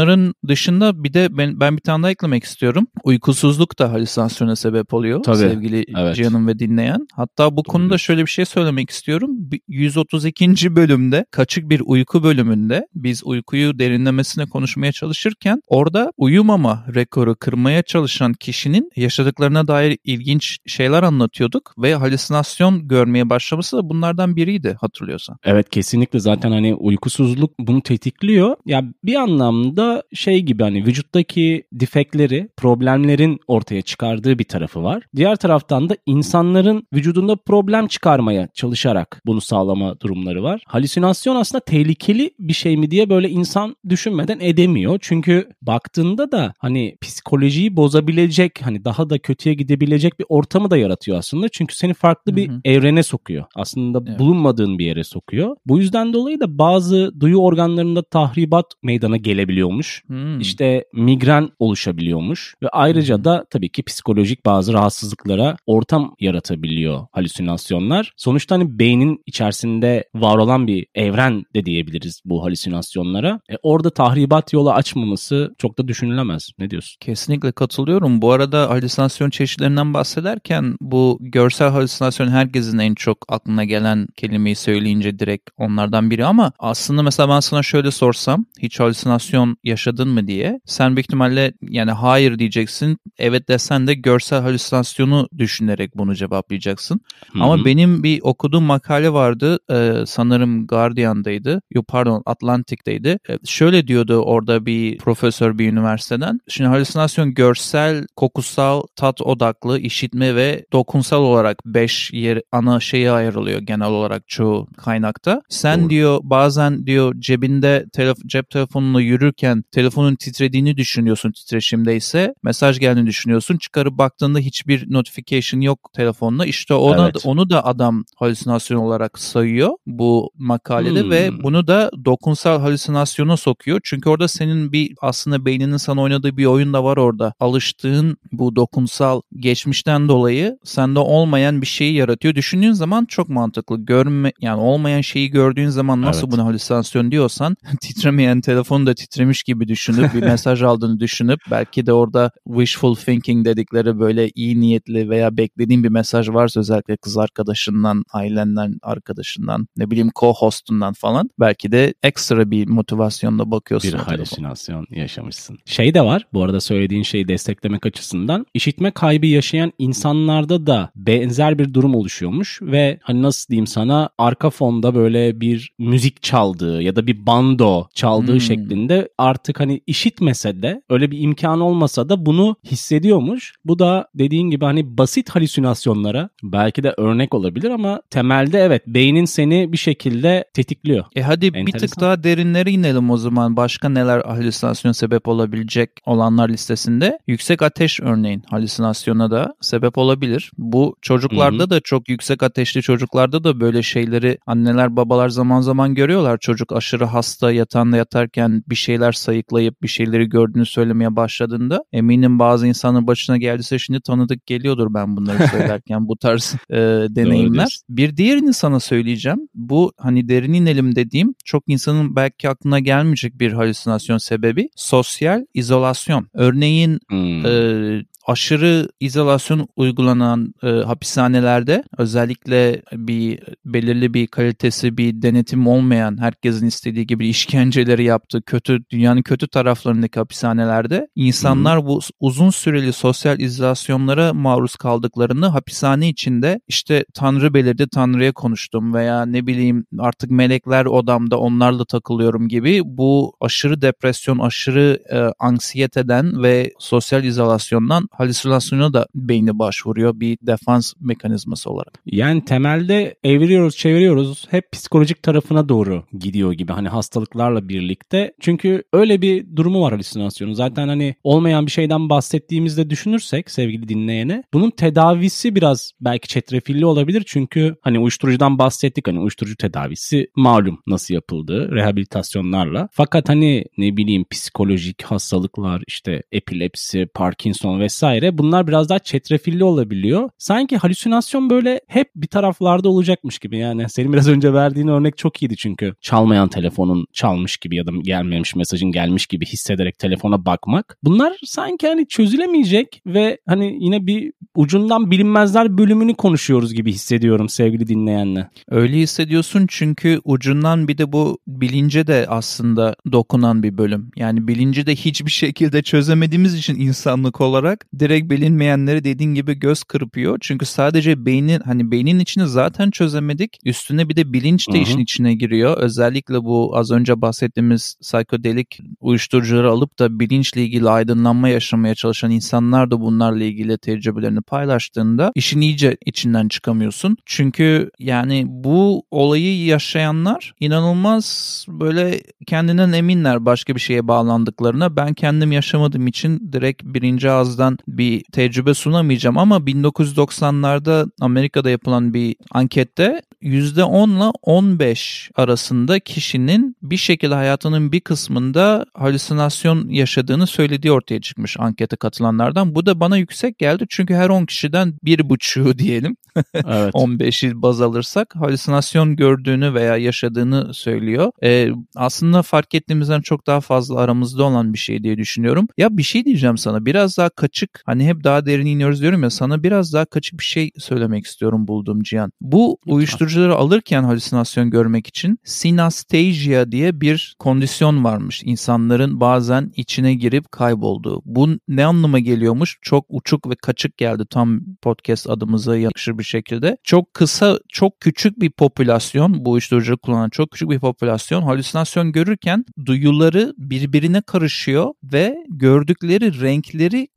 bunların 0.10 0.34
dışında 0.48 1.04
bir 1.04 1.14
de 1.14 1.38
ben, 1.38 1.60
ben 1.60 1.78
bir 1.78 1.82
tane 1.82 2.04
daha 2.04 2.12
eklemek 2.12 2.44
istiyorum. 2.44 2.88
Uykusuzluk 3.04 3.80
da 3.80 3.92
halüsinasyona 3.92 4.56
sebep 4.56 4.94
oluyor 4.94 5.24
Tabii, 5.24 5.38
sevgili 5.38 5.86
evet. 5.98 6.16
Cihan'ın 6.16 6.48
ve 6.48 6.60
dinleyen. 6.60 7.08
Hatta 7.14 7.52
bu 7.52 7.58
Doğru. 7.58 7.64
konuda 7.64 7.98
şöyle 7.98 8.22
bir 8.22 8.30
şey 8.30 8.46
söylemek 8.46 8.90
istiyorum. 8.90 9.32
132. 9.68 10.76
bölümde 10.76 11.26
Kaçık 11.32 11.70
Bir 11.70 11.82
Uyku 11.86 12.24
bölümünde 12.24 12.88
biz 12.96 13.22
uykuyu 13.26 13.80
derinlemesine 13.80 14.46
konuşmaya 14.46 14.92
çalışırken 14.92 15.62
orada 15.68 16.12
uyumama 16.18 16.86
rekoru 16.96 17.36
kırmaya 17.36 17.84
çalışan 17.84 18.34
kişinin 18.34 18.90
yaşadıklarına 18.96 19.68
dair 19.68 19.98
ilginç 20.04 20.58
şeyler 20.68 21.04
anlatıyorduk 21.04 21.74
ve 21.78 21.96
halüsinasyon 21.96 22.88
görmeye 22.88 23.30
başlaması 23.30 23.78
da 23.78 23.90
bunlardan 23.90 24.36
biriydi 24.36 24.78
hatırlıyorsan. 24.82 25.38
Evet 25.44 25.70
kesinlikle 25.70 26.20
zaten 26.20 26.52
hani 26.52 26.76
uykusuzluk 26.76 27.52
bunu 27.60 27.82
tetikliyor. 27.82 28.56
Ya 28.66 28.84
bir 29.04 29.16
anlamda 29.16 29.99
şey 30.13 30.42
gibi 30.42 30.63
hani 30.63 30.86
vücuttaki 30.86 31.63
defektleri, 31.74 32.50
problemlerin 32.57 33.40
ortaya 33.48 33.81
çıkardığı 33.81 34.40
bir 34.40 34.44
tarafı 34.44 34.84
var. 34.84 35.04
Diğer 35.16 35.36
taraftan 35.36 35.90
da 35.90 35.98
insanların 36.06 36.88
vücudunda 36.94 37.36
problem 37.36 37.88
çıkarmaya 37.88 38.48
çalışarak 38.54 39.22
bunu 39.25 39.42
sağlama 39.42 40.00
durumları 40.00 40.44
var. 40.44 40.62
Halüsinasyon 40.68 41.36
aslında 41.36 41.63
tehlikeli 41.66 42.31
bir 42.40 42.54
şey 42.54 42.78
mi 42.78 42.92
diye 42.92 43.10
böyle 43.10 43.30
insan 43.30 43.75
düşünmeden 43.90 44.40
edemiyor. 44.40 45.00
Çünkü 45.01 45.50
baktığında 45.62 46.31
da 46.31 46.54
hani 46.60 46.98
psikolojiyi 47.02 47.75
bozabilecek 47.75 48.62
hani 48.62 48.86
daha 48.86 49.10
da 49.10 49.19
kötüye 49.19 49.56
gidebilecek 49.56 50.19
bir 50.19 50.25
ortamı 50.30 50.72
da 50.72 50.78
yaratıyor 50.78 51.18
aslında. 51.18 51.50
Çünkü 51.50 51.75
seni 51.75 51.94
farklı 51.94 52.36
bir 52.36 52.48
hı 52.48 52.54
hı. 52.54 52.62
evrene 52.66 53.04
sokuyor. 53.04 53.45
Aslında 53.56 54.04
evet. 54.07 54.19
bulunmadığın 54.19 54.80
bir 54.80 54.86
yere 54.86 55.04
sokuyor. 55.04 55.56
Bu 55.66 55.80
yüzden 55.80 56.13
dolayı 56.13 56.40
da 56.40 56.57
bazı 56.57 57.12
duyu 57.19 57.38
organlarında 57.38 58.04
tahribat 58.04 58.66
meydana 58.84 59.18
gelebiliyormuş. 59.18 59.89
Hmm. 60.08 60.40
İşte 60.40 60.86
migren 60.94 61.50
oluşabiliyormuş 61.60 62.56
ve 62.64 62.70
ayrıca 62.70 63.18
hmm. 63.18 63.24
da 63.24 63.46
tabii 63.50 63.70
ki 63.70 63.84
psikolojik 63.84 64.46
bazı 64.46 64.74
rahatsızlıklara 64.74 65.58
ortam 65.66 66.16
yaratabiliyor 66.20 67.08
halüsinasyonlar. 67.12 68.14
Sonuçta 68.18 68.56
hani 68.56 68.80
beynin 68.80 69.24
içerisinde 69.26 70.04
var 70.16 70.38
olan 70.38 70.68
bir 70.68 70.88
evren 70.96 71.44
de 71.56 71.66
diyebiliriz 71.66 72.22
bu 72.26 72.44
halüsinasyonlara. 72.44 73.40
E 73.52 73.56
orada 73.64 73.90
tahribat 73.90 74.54
yolu 74.54 74.72
açmaması 74.72 75.56
çok 75.58 75.78
da 75.78 75.88
düşünülemez. 75.88 76.50
Ne 76.60 76.70
diyorsun? 76.70 76.98
Kesinlikle 77.00 77.52
katılıyorum. 77.52 78.22
Bu 78.22 78.32
arada 78.32 78.70
halüsinasyon 78.70 79.30
çeşitlerinden 79.30 79.94
bahsederken 79.94 80.76
bu 80.82 81.18
görsel 81.22 81.70
halüsinasyon 81.70 82.28
herkesin 82.28 82.78
en 82.78 82.96
çok 82.96 83.18
aklına 83.30 83.64
gelen 83.64 84.08
kelimeyi 84.16 84.56
söyleyince 84.56 85.20
direkt 85.20 85.50
onlardan 85.58 86.12
biri 86.12 86.26
ama 86.26 86.52
aslında 86.60 87.04
mesela 87.04 87.30
ben 87.30 87.40
sana 87.40 87.64
şöyle 87.64 87.92
sorsam 87.92 88.46
hiç 88.60 88.80
halüsinasyon 88.80 89.58
yaşadın 89.64 89.79
mı 89.88 90.28
diye 90.28 90.60
sen 90.66 90.96
büyük 90.96 91.06
ihtimalle 91.06 91.54
yani 91.62 91.92
hayır 91.92 92.40
diyeceksin. 92.40 92.98
Evet 93.18 93.50
desen 93.50 93.88
de 93.88 93.94
görsel 93.94 94.42
halüsinasyonu 94.42 95.28
düşünerek 95.38 95.98
bunu 95.98 96.16
cevaplayacaksın. 96.16 97.02
Hı-hı. 97.34 97.44
Ama 97.44 97.66
benim 97.66 98.04
bir 98.04 98.20
okuduğum 98.24 98.64
makale 98.64 99.14
vardı. 99.14 99.60
Ee, 99.72 100.04
sanırım 100.06 100.68
Guardian'daydı. 100.68 101.62
Yok 101.72 101.88
pardon 101.88 102.24
Atlantic'teydi. 102.26 103.20
Ee, 103.30 103.38
şöyle 103.46 103.88
diyordu 103.88 104.16
orada 104.16 104.66
bir 104.66 104.98
profesör 104.98 105.58
bir 105.58 105.72
üniversiteden. 105.72 106.40
Şimdi 106.48 106.70
halüsinasyon 106.70 107.34
görsel, 107.34 108.08
kokusal, 108.16 108.81
tat 108.96 109.22
odaklı, 109.22 109.80
işitme 109.80 110.36
ve 110.36 110.66
dokunsal 110.74 111.22
olarak 111.22 111.58
5 111.66 112.14
yer 112.14 112.42
ana 112.52 112.80
şeye 112.80 113.12
ayrılıyor 113.12 113.60
genel 113.60 113.88
olarak 113.88 114.28
çoğu 114.28 114.68
kaynakta. 114.78 115.42
Sen 115.50 115.81
Doğru. 115.81 115.90
diyor 115.90 116.20
bazen 116.24 116.88
diyor 116.88 117.16
cebinde 117.20 117.86
telef- 117.98 118.28
cep 118.28 118.50
telefonunu 118.50 119.02
yürürken 119.02 119.64
telefonun 119.71 120.16
titrediğini 120.16 120.77
düşünüyorsun 120.77 121.31
titreşimdeyse 121.31 122.33
mesaj 122.44 122.80
geldiğini 122.80 123.07
düşünüyorsun. 123.07 123.57
Çıkarıp 123.57 123.98
baktığında 123.98 124.39
hiçbir 124.39 124.94
notification 124.94 125.62
yok 125.62 125.80
telefonla. 125.94 126.45
İşte 126.45 126.74
ona 126.74 127.04
evet. 127.04 127.25
onu 127.25 127.50
da 127.50 127.66
adam 127.66 128.04
halüsinasyon 128.16 128.80
olarak 128.80 129.19
sayıyor 129.19 129.71
bu 129.86 130.31
makalede 130.38 131.04
hmm. 131.04 131.12
ve 131.12 131.44
bunu 131.44 131.68
da 131.68 131.92
dokunsal 132.06 132.60
halüsinasyona 132.62 133.38
sokuyor. 133.38 133.80
Çünkü 133.83 134.10
orada 134.10 134.27
senin 134.27 134.71
bir 134.71 134.94
aslında 135.01 135.45
beyninin 135.45 135.77
sana 135.77 136.01
oynadığı 136.01 136.38
bir 136.38 136.45
oyun 136.45 136.74
da 136.74 136.83
var 136.83 136.98
orada. 136.98 137.33
Alıştığın 137.39 138.18
bu 138.31 138.56
dokunsal 138.56 139.21
geçmişten 139.36 140.07
dolayı 140.07 140.57
sende 140.63 141.00
olmayan 141.00 141.62
bir 141.62 141.68
şeyi 141.68 141.94
yaratıyor. 141.94 142.36
Düşündüğün 142.36 142.71
zaman 142.71 143.06
çok 143.06 143.30
mantıklı. 143.30 143.86
Görme 143.86 144.31
yani 144.42 144.62
olmayan 144.62 145.01
şeyi 145.01 145.30
gördüğün 145.30 145.69
zaman 145.69 146.01
nasıl 146.01 146.27
evet. 146.27 146.31
buna 146.31 146.45
halüsinasyon 146.45 147.12
diyorsan 147.12 147.57
titremeyen 147.81 148.42
telefonu 148.42 148.86
da 148.86 148.94
titremiş 148.94 149.44
gibi 149.44 149.59
düşünüp 149.68 150.14
bir 150.14 150.24
mesaj 150.24 150.64
aldığını 150.64 151.00
düşünüp 151.00 151.40
belki 151.52 151.86
de 151.86 151.94
orada 151.94 152.32
wishful 152.48 152.96
thinking 152.96 153.46
dedikleri 153.46 154.00
böyle 154.00 154.30
iyi 154.36 154.60
niyetli 154.60 155.10
veya 155.10 155.38
beklediğin 155.38 155.84
bir 155.84 155.90
mesaj 155.90 156.30
varsa 156.30 156.60
özellikle 156.60 156.98
kız 156.98 157.18
arkadaşından, 157.18 158.04
ailenden, 158.14 158.76
arkadaşından, 158.82 159.68
ne 159.78 159.92
bileyim 159.92 160.10
co-hostundan 160.16 160.94
falan 160.94 161.30
belki 161.40 161.72
de 161.72 161.94
ekstra 162.04 162.52
bir 162.52 162.68
motivasyonla 162.68 163.52
bakıyorsun. 163.52 163.94
Bir 163.94 163.98
halüsinasyon 163.98 164.86
yaşamışsın. 164.90 165.57
Şey 165.66 165.94
de 165.94 166.02
var 166.02 166.28
bu 166.33 166.44
arada 166.44 166.62
söylediğin 166.62 167.04
şeyi 167.04 167.28
desteklemek 167.28 167.86
açısından 167.86 168.45
işitme 168.54 168.92
kaybı 168.92 169.26
yaşayan 169.26 169.74
insanlarda 169.78 170.68
da 170.68 170.90
benzer 170.95 171.60
bir 171.60 171.74
durum 171.74 171.95
oluşuyormuş 171.95 172.60
ve 172.62 173.00
hani 173.02 173.22
nasıl 173.22 173.50
diyeyim 173.50 173.68
sana 173.68 174.10
arka 174.18 174.50
fonda 174.50 174.95
böyle 174.95 175.42
bir 175.42 175.72
müzik 175.80 176.24
çaldığı 176.24 176.81
ya 176.81 176.95
da 176.95 177.07
bir 177.07 177.26
bando 177.26 177.88
çaldığı 177.94 178.33
hmm. 178.33 178.42
şeklinde 178.42 179.10
artık 179.40 179.60
hani 179.60 179.81
işitmese 179.88 180.62
de 180.62 180.81
öyle 180.90 181.12
bir 181.12 181.19
imkan 181.19 181.62
olmasa 181.62 182.10
da 182.10 182.26
bunu 182.26 182.56
hissediyormuş. 182.66 183.54
Bu 183.66 183.80
da 183.80 184.08
dediğin 184.16 184.50
gibi 184.50 184.66
hani 184.66 184.98
basit 184.98 185.30
halüsinasyonlara 185.30 186.30
belki 186.44 186.84
de 186.84 186.94
örnek 186.98 187.34
olabilir 187.34 187.69
ama 187.69 188.02
temelde 188.10 188.60
evet 188.60 188.88
beynin 188.88 189.26
seni 189.26 189.72
bir 189.72 189.78
şekilde 189.78 190.46
tetikliyor. 190.54 191.06
E 191.16 191.22
hadi 191.22 191.46
Enteresan. 191.46 191.68
bir 191.68 191.72
tık 191.72 192.00
daha 192.00 192.24
derinlere 192.24 192.72
inelim 192.72 193.10
o 193.10 193.18
zaman. 193.18 193.58
Başka 193.58 193.90
neler 193.90 194.22
halüsinasyon 194.22 194.92
sebep 194.92 195.28
olabilecek 195.28 195.90
olanlar 196.06 196.50
listesinde? 196.50 197.19
Yüksek 197.28 197.62
ateş 197.62 198.00
örneğin 198.00 198.44
halüsinasyona 198.50 199.31
da 199.31 199.56
sebep 199.62 199.98
olabilir. 199.98 200.52
Bu 200.58 200.96
çocuklarda 201.02 201.64
Hı-hı. 201.64 201.69
da 201.69 201.80
çok 201.80 202.10
yüksek 202.10 202.44
ateşli 202.44 202.81
çocuklarda 202.81 203.44
da 203.44 203.60
böyle 203.60 203.84
şeyleri 203.84 204.38
anneler 204.48 204.96
babalar 204.96 205.30
zaman 205.30 205.62
zaman 205.62 205.96
görüyorlar. 205.96 206.38
Çocuk 206.38 206.72
aşırı 206.74 207.06
hasta 207.06 207.52
yatağında 207.52 207.98
yatarken 207.98 208.64
bir 208.69 208.76
şeyler 208.76 209.12
sayıklayıp 209.30 209.81
bir 209.83 209.88
şeyleri 209.88 210.30
gördüğünü 210.30 210.66
söylemeye 210.66 211.16
başladığında 211.16 211.83
eminim 211.92 212.40
bazı 212.40 212.68
insanın 212.68 213.07
başına 213.07 213.38
geldiyse 213.38 213.80
şimdi 213.80 214.02
tanıdık 214.02 214.45
geliyordur 214.45 214.94
ben 214.94 215.18
bunları 215.18 215.48
söylerken 215.52 216.07
bu 216.07 216.18
tarz 216.18 216.56
e, 216.69 216.78
deneyimler. 217.09 217.80
Bir 217.90 218.18
diğerini 218.18 218.54
sana 218.54 218.80
söyleyeceğim. 218.80 219.40
Bu 219.54 219.92
hani 219.98 220.30
derin 220.30 220.54
inelim 220.54 220.95
dediğim 220.95 221.33
çok 221.45 221.64
insanın 221.68 222.16
belki 222.16 222.50
aklına 222.50 222.80
gelmeyecek 222.80 223.40
bir 223.40 223.54
halüsinasyon 223.54 224.18
sebebi 224.18 224.69
sosyal 224.76 225.45
izolasyon. 225.54 226.28
Örneğin 226.33 227.00
hmm. 227.09 227.45
e, 227.45 228.04
aşırı 228.30 228.90
izolasyon 229.00 229.68
uygulanan 229.76 230.54
e, 230.64 230.68
hapishanelerde 230.68 231.83
özellikle 231.98 232.81
bir 232.94 233.40
belirli 233.66 234.14
bir 234.14 234.28
kalitesi 234.28 234.98
bir 234.98 235.21
denetim 235.21 235.68
olmayan 235.68 236.21
herkesin 236.21 236.68
istediği 236.68 237.07
gibi 237.07 237.28
işkenceleri 237.28 238.04
yaptığı 238.04 238.42
kötü 238.42 238.80
dünyanın 238.90 239.21
kötü 239.21 239.48
taraflarındaki 239.48 240.19
hapishanelerde 240.19 241.07
insanlar 241.16 241.80
hmm. 241.80 241.88
bu 241.88 242.00
uzun 242.19 242.50
süreli 242.50 242.94
sosyal 242.94 243.40
izolasyonlara 243.40 244.33
maruz 244.33 244.76
kaldıklarını 244.76 245.48
hapishane 245.48 246.09
içinde 246.09 246.59
işte 246.68 247.06
Tanrı 247.14 247.54
belirdi 247.54 247.88
Tanrı'ya 247.90 248.31
konuştum 248.31 248.94
veya 248.94 249.26
ne 249.26 249.48
bileyim 249.48 249.86
artık 250.00 250.31
melekler 250.31 250.86
odamda 250.86 251.40
onlarla 251.40 251.86
takılıyorum 251.86 252.48
gibi 252.48 252.81
bu 252.86 253.33
aşırı 253.42 253.81
depresyon 253.81 254.40
aşırı 254.40 255.00
e, 255.12 255.18
anksiyeteden 255.40 256.44
ve 256.44 256.71
sosyal 256.80 257.24
izolasyondan 257.24 258.07
halüsinasyona 258.19 258.94
da 258.94 259.07
beyni 259.16 259.59
başvuruyor 259.59 260.19
bir 260.19 260.38
defans 260.42 260.94
mekanizması 260.99 261.69
olarak. 261.69 261.94
Yani 262.06 262.45
temelde 262.45 263.16
eviriyoruz 263.23 263.78
çeviriyoruz 263.78 264.47
hep 264.49 264.71
psikolojik 264.71 265.23
tarafına 265.23 265.69
doğru 265.69 266.04
gidiyor 266.19 266.54
gibi 266.54 266.71
hani 266.71 266.90
hastalıklarla 266.90 267.69
birlikte. 267.69 268.33
Çünkü 268.40 268.83
öyle 268.94 269.21
bir 269.21 269.56
durumu 269.56 269.81
var 269.81 269.94
halüsinasyonun. 269.94 270.54
Zaten 270.54 270.88
hani 270.88 271.16
olmayan 271.23 271.66
bir 271.66 271.71
şeyden 271.71 272.09
bahsettiğimizde 272.09 272.90
düşünürsek 272.90 273.52
sevgili 273.52 273.90
dinleyene 273.90 274.44
bunun 274.54 274.69
tedavisi 274.69 275.56
biraz 275.56 275.92
belki 276.02 276.28
çetrefilli 276.28 276.85
olabilir. 276.85 277.23
Çünkü 277.26 277.76
hani 277.81 277.99
uyuşturucudan 277.99 278.59
bahsettik 278.59 279.07
hani 279.07 279.19
uyuşturucu 279.19 279.56
tedavisi 279.56 280.28
malum 280.35 280.81
nasıl 280.88 281.14
yapıldığı 281.14 281.71
rehabilitasyonlarla. 281.71 282.90
Fakat 282.92 283.30
hani 283.30 283.66
ne 283.78 283.97
bileyim 283.97 284.26
psikolojik 284.31 285.02
hastalıklar 285.02 285.83
işte 285.88 286.23
epilepsi, 286.31 287.07
Parkinson 287.14 287.80
vesaire 288.09 288.37
bunlar 288.37 288.68
biraz 288.68 288.89
daha 288.89 288.99
çetrefilli 288.99 289.63
olabiliyor. 289.63 290.30
Sanki 290.37 290.78
halüsinasyon 290.78 291.49
böyle 291.49 291.81
hep 291.87 292.09
bir 292.16 292.28
taraflarda 292.28 292.89
olacakmış 292.89 293.39
gibi 293.39 293.57
yani. 293.57 293.89
Senin 293.89 294.13
biraz 294.13 294.28
önce 294.28 294.54
verdiğin 294.54 294.87
örnek 294.87 295.18
çok 295.18 295.42
iyiydi 295.42 295.57
çünkü. 295.57 295.94
Çalmayan 296.01 296.47
telefonun 296.49 297.06
çalmış 297.13 297.57
gibi 297.57 297.75
ya 297.75 297.87
da 297.87 297.92
gelmemiş 298.04 298.56
mesajın 298.56 298.92
gelmiş 298.92 299.28
gibi 299.28 299.45
hissederek 299.45 299.99
telefona 299.99 300.45
bakmak. 300.45 300.97
Bunlar 301.04 301.37
sanki 301.45 301.87
hani 301.87 302.07
çözülemeyecek 302.07 303.01
ve 303.06 303.37
hani 303.47 303.78
yine 303.80 304.07
bir 304.07 304.31
ucundan 304.56 305.11
bilinmezler 305.11 305.78
bölümünü 305.78 306.16
konuşuyoruz 306.16 306.73
gibi 306.73 306.92
hissediyorum 306.92 307.49
sevgili 307.49 307.87
dinleyenle. 307.87 308.49
Öyle 308.69 308.97
hissediyorsun 308.97 309.66
çünkü 309.69 310.19
ucundan 310.23 310.87
bir 310.87 310.97
de 310.97 311.11
bu 311.11 311.39
bilince 311.47 312.07
de 312.07 312.25
aslında 312.30 312.95
dokunan 313.11 313.63
bir 313.63 313.78
bölüm. 313.78 314.11
Yani 314.16 314.47
bilinci 314.47 314.85
de 314.85 314.95
hiçbir 314.95 315.31
şekilde 315.31 315.81
çözemediğimiz 315.81 316.56
için 316.56 316.80
insanlık 316.80 317.42
olarak 317.42 317.85
direkt 318.00 318.31
bilinmeyenleri 318.31 319.04
dediğin 319.04 319.34
gibi 319.34 319.54
göz 319.54 319.84
kırpıyor. 319.84 320.38
Çünkü 320.42 320.66
sadece 320.66 321.26
beynin 321.26 321.60
hani 321.60 321.92
beynin 321.92 322.19
içini 322.19 322.48
zaten 322.48 322.92
çözemedik. 322.92 323.58
Üstüne 323.66 324.10
bir 324.10 324.16
de 324.16 324.34
bilinç 324.34 324.68
de 324.68 324.74
Hı-hı. 324.74 324.81
işin 324.81 325.00
içine 325.00 325.34
giriyor. 325.34 325.78
Özellikle 325.78 326.44
bu 326.44 326.78
az 326.78 326.92
önce 326.92 327.22
bahsettiğimiz 327.22 327.96
psikodelik 328.02 328.80
uyuşturucuları 329.00 329.72
alıp 329.72 330.00
da 330.00 330.19
bilinçle 330.19 330.64
ilgili 330.64 330.90
aydınlanma 330.90 331.50
yaşamaya 331.50 331.96
çalışan 331.96 332.31
insanlar 332.31 332.92
da 332.92 333.02
bunlarla 333.02 333.44
ilgili 333.44 333.78
tecrübelerini 333.78 334.42
paylaştığında 334.42 335.31
işin 335.36 335.62
iyice 335.62 335.98
içinden 336.06 336.48
çıkamıyorsun. 336.48 337.18
Çünkü 337.26 337.90
yani 338.00 338.46
bu 338.48 339.04
olayı 339.12 339.66
yaşayanlar 339.66 340.54
inanılmaz 340.60 341.66
böyle 341.69 342.22
kendinden 342.48 342.92
eminler 342.92 343.46
başka 343.46 343.76
bir 343.76 343.80
şeye 343.80 344.08
bağlandıklarına. 344.08 344.96
Ben 344.96 345.14
kendim 345.14 345.52
yaşamadığım 345.52 346.08
için 346.08 346.50
direkt 346.54 346.84
birinci 346.84 347.30
ağızdan 347.30 347.79
bir 347.88 348.24
tecrübe 348.31 348.74
sunamayacağım 348.74 349.38
ama 349.38 349.57
1990'larda 349.57 351.12
Amerika'da 351.21 351.69
yapılan 351.69 352.14
bir 352.14 352.36
ankette 352.52 353.21
%10 353.42 354.18
ile 354.18 354.31
15 354.44 355.31
arasında 355.36 356.00
kişinin 356.00 356.76
bir 356.81 356.98
şekilde 356.98 357.33
hayatının 357.33 357.92
bir 357.92 358.00
kısmında 358.00 358.86
halüsinasyon 358.94 359.90
yaşadığını 359.90 360.48
söylediği 360.48 360.92
ortaya 360.92 361.21
çıkmış 361.21 361.56
ankete 361.59 361.95
katılanlardan. 361.95 362.76
Bu 362.76 362.86
da 362.86 363.00
bana 363.00 363.18
yüksek 363.18 363.57
geldi 363.57 363.86
çünkü 363.90 364.14
her 364.14 364.30
10 364.30 364.45
kişiden 364.45 364.94
bir 365.04 365.30
buçuğu 365.30 365.74
diyelim 365.78 366.16
evet. 366.54 366.94
15'i 366.94 367.62
baz 367.62 367.81
alırsak 367.81 368.36
halüsinasyon 368.36 369.16
gördüğünü 369.16 369.74
veya 369.74 369.98
yaşadığını 369.98 370.74
söylüyor. 370.74 371.31
Ee, 371.44 371.69
aslında 371.95 372.42
fark 372.42 372.76
ettiğimizden 372.76 373.21
çok 373.21 373.48
daha 373.48 373.62
fazla 373.62 374.00
aramızda 374.00 374.44
olan 374.44 374.74
bir 374.74 374.80
şey 374.80 375.04
diye 375.04 375.18
düşünüyorum. 375.18 375.68
Ya 375.78 375.98
bir 375.98 376.04
şey 376.04 376.26
diyeceğim 376.26 376.57
sana 376.57 376.86
biraz 376.86 377.18
daha 377.18 377.30
kaçık 377.30 377.69
hani 377.85 378.06
hep 378.06 378.23
daha 378.23 378.45
derin 378.45 378.66
iniyoruz 378.66 379.02
diyorum 379.02 379.23
ya 379.23 379.30
sana 379.30 379.64
biraz 379.64 379.94
daha 379.94 380.06
kaçık 380.06 380.40
bir 380.40 380.44
şey 380.44 380.71
söylemek 380.78 381.26
istiyorum 381.26 381.68
bulduğum 381.68 382.04
Cihan. 382.04 382.31
Bu 382.42 382.78
uyuşturucuları 382.85 383.56
alırken 383.56 384.04
halüsinasyon 384.04 384.69
görmek 384.69 385.07
için 385.07 385.40
synesthesia 385.44 386.71
diye 386.71 387.02
bir 387.02 387.35
kondisyon 387.40 388.04
varmış. 388.04 388.42
İnsanların 388.45 389.19
bazen 389.19 389.71
içine 389.76 390.14
girip 390.14 390.52
kaybolduğu. 390.52 391.21
Bu 391.26 391.49
ne 391.68 391.85
anlama 391.85 392.19
geliyormuş? 392.19 392.78
Çok 392.81 393.06
uçuk 393.09 393.49
ve 393.49 393.56
kaçık 393.56 393.97
geldi 393.97 394.23
tam 394.30 394.59
podcast 394.81 395.30
adımıza 395.30 395.78
yakışır 395.78 396.18
bir 396.18 396.23
şekilde. 396.23 396.78
Çok 396.83 397.14
kısa, 397.14 397.59
çok 397.69 397.99
küçük 397.99 398.40
bir 398.40 398.52
popülasyon, 398.52 399.45
bu 399.45 399.52
uyuşturucu 399.52 399.97
kullanan 399.97 400.30
çok 400.30 400.52
küçük 400.52 400.69
bir 400.69 400.80
popülasyon 400.80 401.42
halüsinasyon 401.42 402.11
görürken 402.11 402.66
duyuları 402.85 403.54
birbirine 403.57 404.21
karışıyor 404.21 404.94
ve 405.04 405.35
gördükleri 405.49 406.42
renkleri 406.42 407.07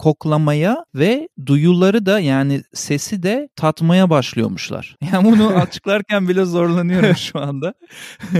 koklamaya 0.42 0.84
ve 0.94 1.28
duyuları 1.46 2.06
da 2.06 2.20
yani 2.20 2.62
sesi 2.74 3.22
de 3.22 3.48
tatmaya 3.56 4.10
başlıyormuşlar. 4.10 4.96
Yani 5.12 5.32
bunu 5.32 5.46
açıklarken 5.46 6.28
bile 6.28 6.44
zorlanıyorum 6.44 7.16
şu 7.16 7.40
anda. 7.40 7.74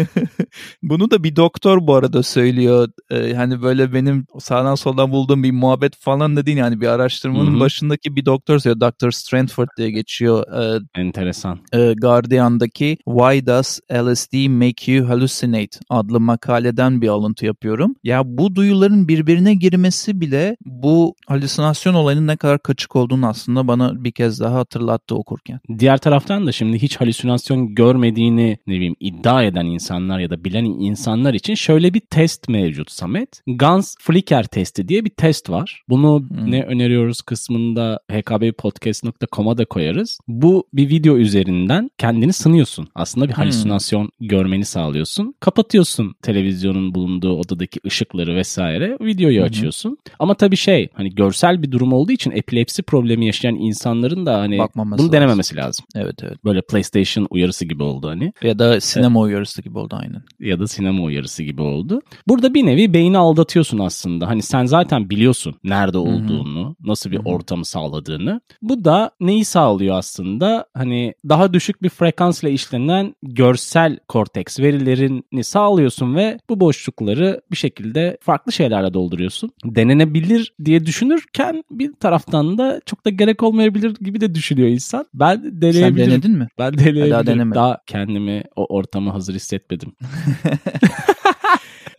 bunu 0.82 1.10
da 1.10 1.24
bir 1.24 1.36
doktor 1.36 1.86
bu 1.86 1.94
arada 1.94 2.22
söylüyor. 2.22 2.88
Ee, 3.10 3.34
hani 3.34 3.62
böyle 3.62 3.92
benim 3.92 4.26
sağdan 4.38 4.74
soldan 4.74 5.12
bulduğum 5.12 5.42
bir 5.42 5.50
muhabbet 5.52 5.96
falan 5.96 6.36
da 6.36 6.46
değil 6.46 6.56
yani 6.56 6.80
bir 6.80 6.86
araştırmanın 6.86 7.52
Hı-hı. 7.52 7.60
başındaki 7.60 8.16
bir 8.16 8.24
doktor 8.24 8.58
söylüyor. 8.58 8.92
Dr. 8.92 9.10
Strandford 9.10 9.68
diye 9.78 9.90
geçiyor. 9.90 10.44
Ee, 10.52 11.00
Enteresan. 11.00 11.58
E, 11.72 11.92
Guardian'daki 11.92 12.96
Why 13.04 13.46
Does 13.46 13.80
LSD 13.92 14.48
Make 14.48 14.92
You 14.92 15.08
Hallucinate 15.08 15.78
adlı 15.90 16.20
makaleden 16.20 17.02
bir 17.02 17.08
alıntı 17.08 17.46
yapıyorum. 17.46 17.94
Ya 18.04 18.22
bu 18.24 18.54
duyuların 18.54 19.08
birbirine 19.08 19.54
girmesi 19.54 20.20
bile 20.20 20.56
bu 20.64 21.14
halüsinasyon 21.26 21.91
olayının 21.94 22.26
ne 22.26 22.36
kadar 22.36 22.62
kaçık 22.62 22.96
olduğunu 22.96 23.26
aslında 23.26 23.68
bana 23.68 24.04
bir 24.04 24.12
kez 24.12 24.40
daha 24.40 24.54
hatırlattı 24.54 25.14
okurken. 25.14 25.60
Diğer 25.78 25.98
taraftan 25.98 26.46
da 26.46 26.52
şimdi 26.52 26.82
hiç 26.82 26.96
halüsinasyon 26.96 27.74
görmediğini 27.74 28.58
ne 28.66 28.74
bileyim 28.74 28.96
iddia 29.00 29.42
eden 29.42 29.66
insanlar 29.66 30.18
ya 30.18 30.30
da 30.30 30.44
bilen 30.44 30.64
insanlar 30.64 31.34
için 31.34 31.54
şöyle 31.54 31.94
bir 31.94 32.00
test 32.00 32.48
mevcut 32.48 32.90
Samet. 32.90 33.42
Gans 33.46 33.94
Flicker 34.00 34.44
testi 34.44 34.88
diye 34.88 35.04
bir 35.04 35.10
test 35.10 35.50
var. 35.50 35.82
Bunu 35.88 36.20
hmm. 36.28 36.50
ne 36.50 36.62
öneriyoruz 36.62 37.22
kısmında 37.22 38.00
hkbpodcast.com'a 38.12 39.58
da 39.58 39.64
koyarız. 39.64 40.18
Bu 40.28 40.68
bir 40.72 40.88
video 40.88 41.16
üzerinden 41.16 41.90
kendini 41.98 42.32
sınıyorsun. 42.32 42.88
Aslında 42.94 43.28
bir 43.28 43.32
halüsinasyon 43.32 44.10
hmm. 44.18 44.28
görmeni 44.28 44.64
sağlıyorsun. 44.64 45.34
Kapatıyorsun 45.40 46.14
televizyonun 46.22 46.94
bulunduğu 46.94 47.38
odadaki 47.38 47.80
ışıkları 47.86 48.36
vesaire. 48.36 48.96
Videoyu 49.00 49.38
hmm. 49.38 49.46
açıyorsun. 49.46 49.98
Ama 50.18 50.34
tabii 50.34 50.56
şey 50.56 50.88
hani 50.94 51.14
görsel 51.14 51.62
bir 51.62 51.72
durum 51.72 51.81
olduğu 51.90 52.12
için 52.12 52.30
epilepsi 52.30 52.82
problemi 52.82 53.26
yaşayan 53.26 53.54
insanların 53.54 54.26
da 54.26 54.38
hani 54.38 54.58
Bakmaması 54.58 54.98
bunu 54.98 55.06
lazım. 55.06 55.12
denememesi 55.12 55.56
lazım. 55.56 55.84
Evet 55.94 56.16
evet. 56.22 56.44
Böyle 56.44 56.62
PlayStation 56.62 57.26
uyarısı 57.30 57.64
gibi 57.64 57.82
oldu 57.82 58.08
hani. 58.08 58.32
Ya 58.42 58.58
da 58.58 58.80
sinema 58.80 59.20
evet. 59.20 59.26
uyarısı 59.26 59.62
gibi 59.62 59.78
oldu 59.78 59.98
aynen. 60.02 60.22
Ya 60.40 60.60
da 60.60 60.66
sinema 60.66 61.02
uyarısı 61.02 61.42
gibi 61.42 61.62
oldu. 61.62 62.02
Burada 62.28 62.54
bir 62.54 62.66
nevi 62.66 62.94
beyni 62.94 63.18
aldatıyorsun 63.18 63.78
aslında. 63.78 64.28
Hani 64.28 64.42
sen 64.42 64.64
zaten 64.64 65.10
biliyorsun 65.10 65.54
nerede 65.64 65.98
olduğunu, 65.98 66.64
Hı-hı. 66.64 66.74
nasıl 66.88 67.10
bir 67.10 67.18
Hı-hı. 67.18 67.28
ortamı 67.28 67.64
sağladığını. 67.64 68.40
Bu 68.62 68.84
da 68.84 69.10
neyi 69.20 69.44
sağlıyor 69.44 69.98
aslında? 69.98 70.66
Hani 70.74 71.14
daha 71.28 71.52
düşük 71.52 71.82
bir 71.82 71.88
frekansla 71.88 72.48
işlenen 72.48 73.14
görsel 73.22 73.98
korteks 74.08 74.60
verilerini 74.60 75.44
sağlıyorsun 75.44 76.14
ve 76.14 76.38
bu 76.50 76.60
boşlukları 76.60 77.40
bir 77.50 77.56
şekilde 77.56 78.18
farklı 78.20 78.52
şeylerle 78.52 78.94
dolduruyorsun. 78.94 79.50
Denenebilir 79.64 80.52
diye 80.64 80.86
düşünürken 80.86 81.64
bir 81.78 81.92
taraftan 81.92 82.58
da 82.58 82.80
çok 82.86 83.04
da 83.04 83.10
gerek 83.10 83.42
olmayabilir 83.42 83.94
gibi 84.00 84.20
de 84.20 84.34
düşünüyor 84.34 84.68
insan. 84.68 85.06
Ben 85.14 85.62
deneyebilirim. 85.62 85.96
Sen 85.96 86.12
denedin 86.12 86.32
mi? 86.38 86.48
Ben 86.58 86.78
deneyebilirim. 86.78 87.50
Daha, 87.50 87.54
daha 87.54 87.80
kendimi 87.86 88.44
o 88.56 88.76
ortama 88.76 89.14
hazır 89.14 89.34
hissetmedim. 89.34 89.92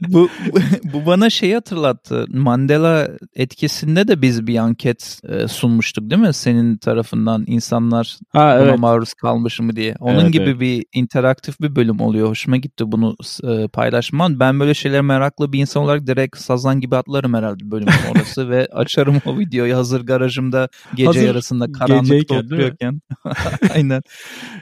bu, 0.08 0.30
bu 0.94 1.06
bana 1.06 1.30
şeyi 1.30 1.54
hatırlattı. 1.54 2.26
Mandela 2.30 3.10
etkisinde 3.36 4.08
de 4.08 4.22
biz 4.22 4.48
bir 4.48 4.58
anket 4.58 5.20
e, 5.30 5.48
sunmuştuk 5.48 6.10
değil 6.10 6.22
mi? 6.22 6.34
Senin 6.34 6.78
tarafından 6.78 7.44
insanlar 7.48 8.18
ha, 8.30 8.58
buna 8.60 8.70
evet. 8.70 8.80
maruz 8.80 9.14
kalmış 9.14 9.60
mı 9.60 9.76
diye. 9.76 9.96
Onun 10.00 10.20
evet, 10.20 10.34
gibi 10.34 10.44
evet. 10.44 10.60
bir 10.60 10.86
interaktif 10.94 11.62
bir 11.62 11.76
bölüm 11.76 12.00
oluyor. 12.00 12.30
Hoşuma 12.30 12.58
gitti 12.58 12.92
bunu 12.92 13.16
e, 13.44 13.68
paylaşman. 13.68 14.40
Ben 14.40 14.60
böyle 14.60 14.74
şeyler 14.74 15.02
meraklı 15.02 15.54
bir 15.54 15.60
insan 15.60 15.84
olarak 15.84 16.08
direkt 16.08 16.38
sazan 16.38 16.82
gibi 16.82 16.96
atlarım 16.96 17.34
herhalde 17.34 17.72
bölümün 17.72 17.94
orası 18.12 18.50
ve 18.50 18.68
açarım 18.72 19.22
o 19.26 19.40
videoyu 19.40 19.78
hazır 19.78 20.02
garajımda 20.02 20.70
gece 20.96 21.06
hazır 21.06 21.22
yarısında 21.22 21.72
karanlıkta 21.72 22.36
oturuyorken. 22.36 23.02
Aynen. 23.76 24.02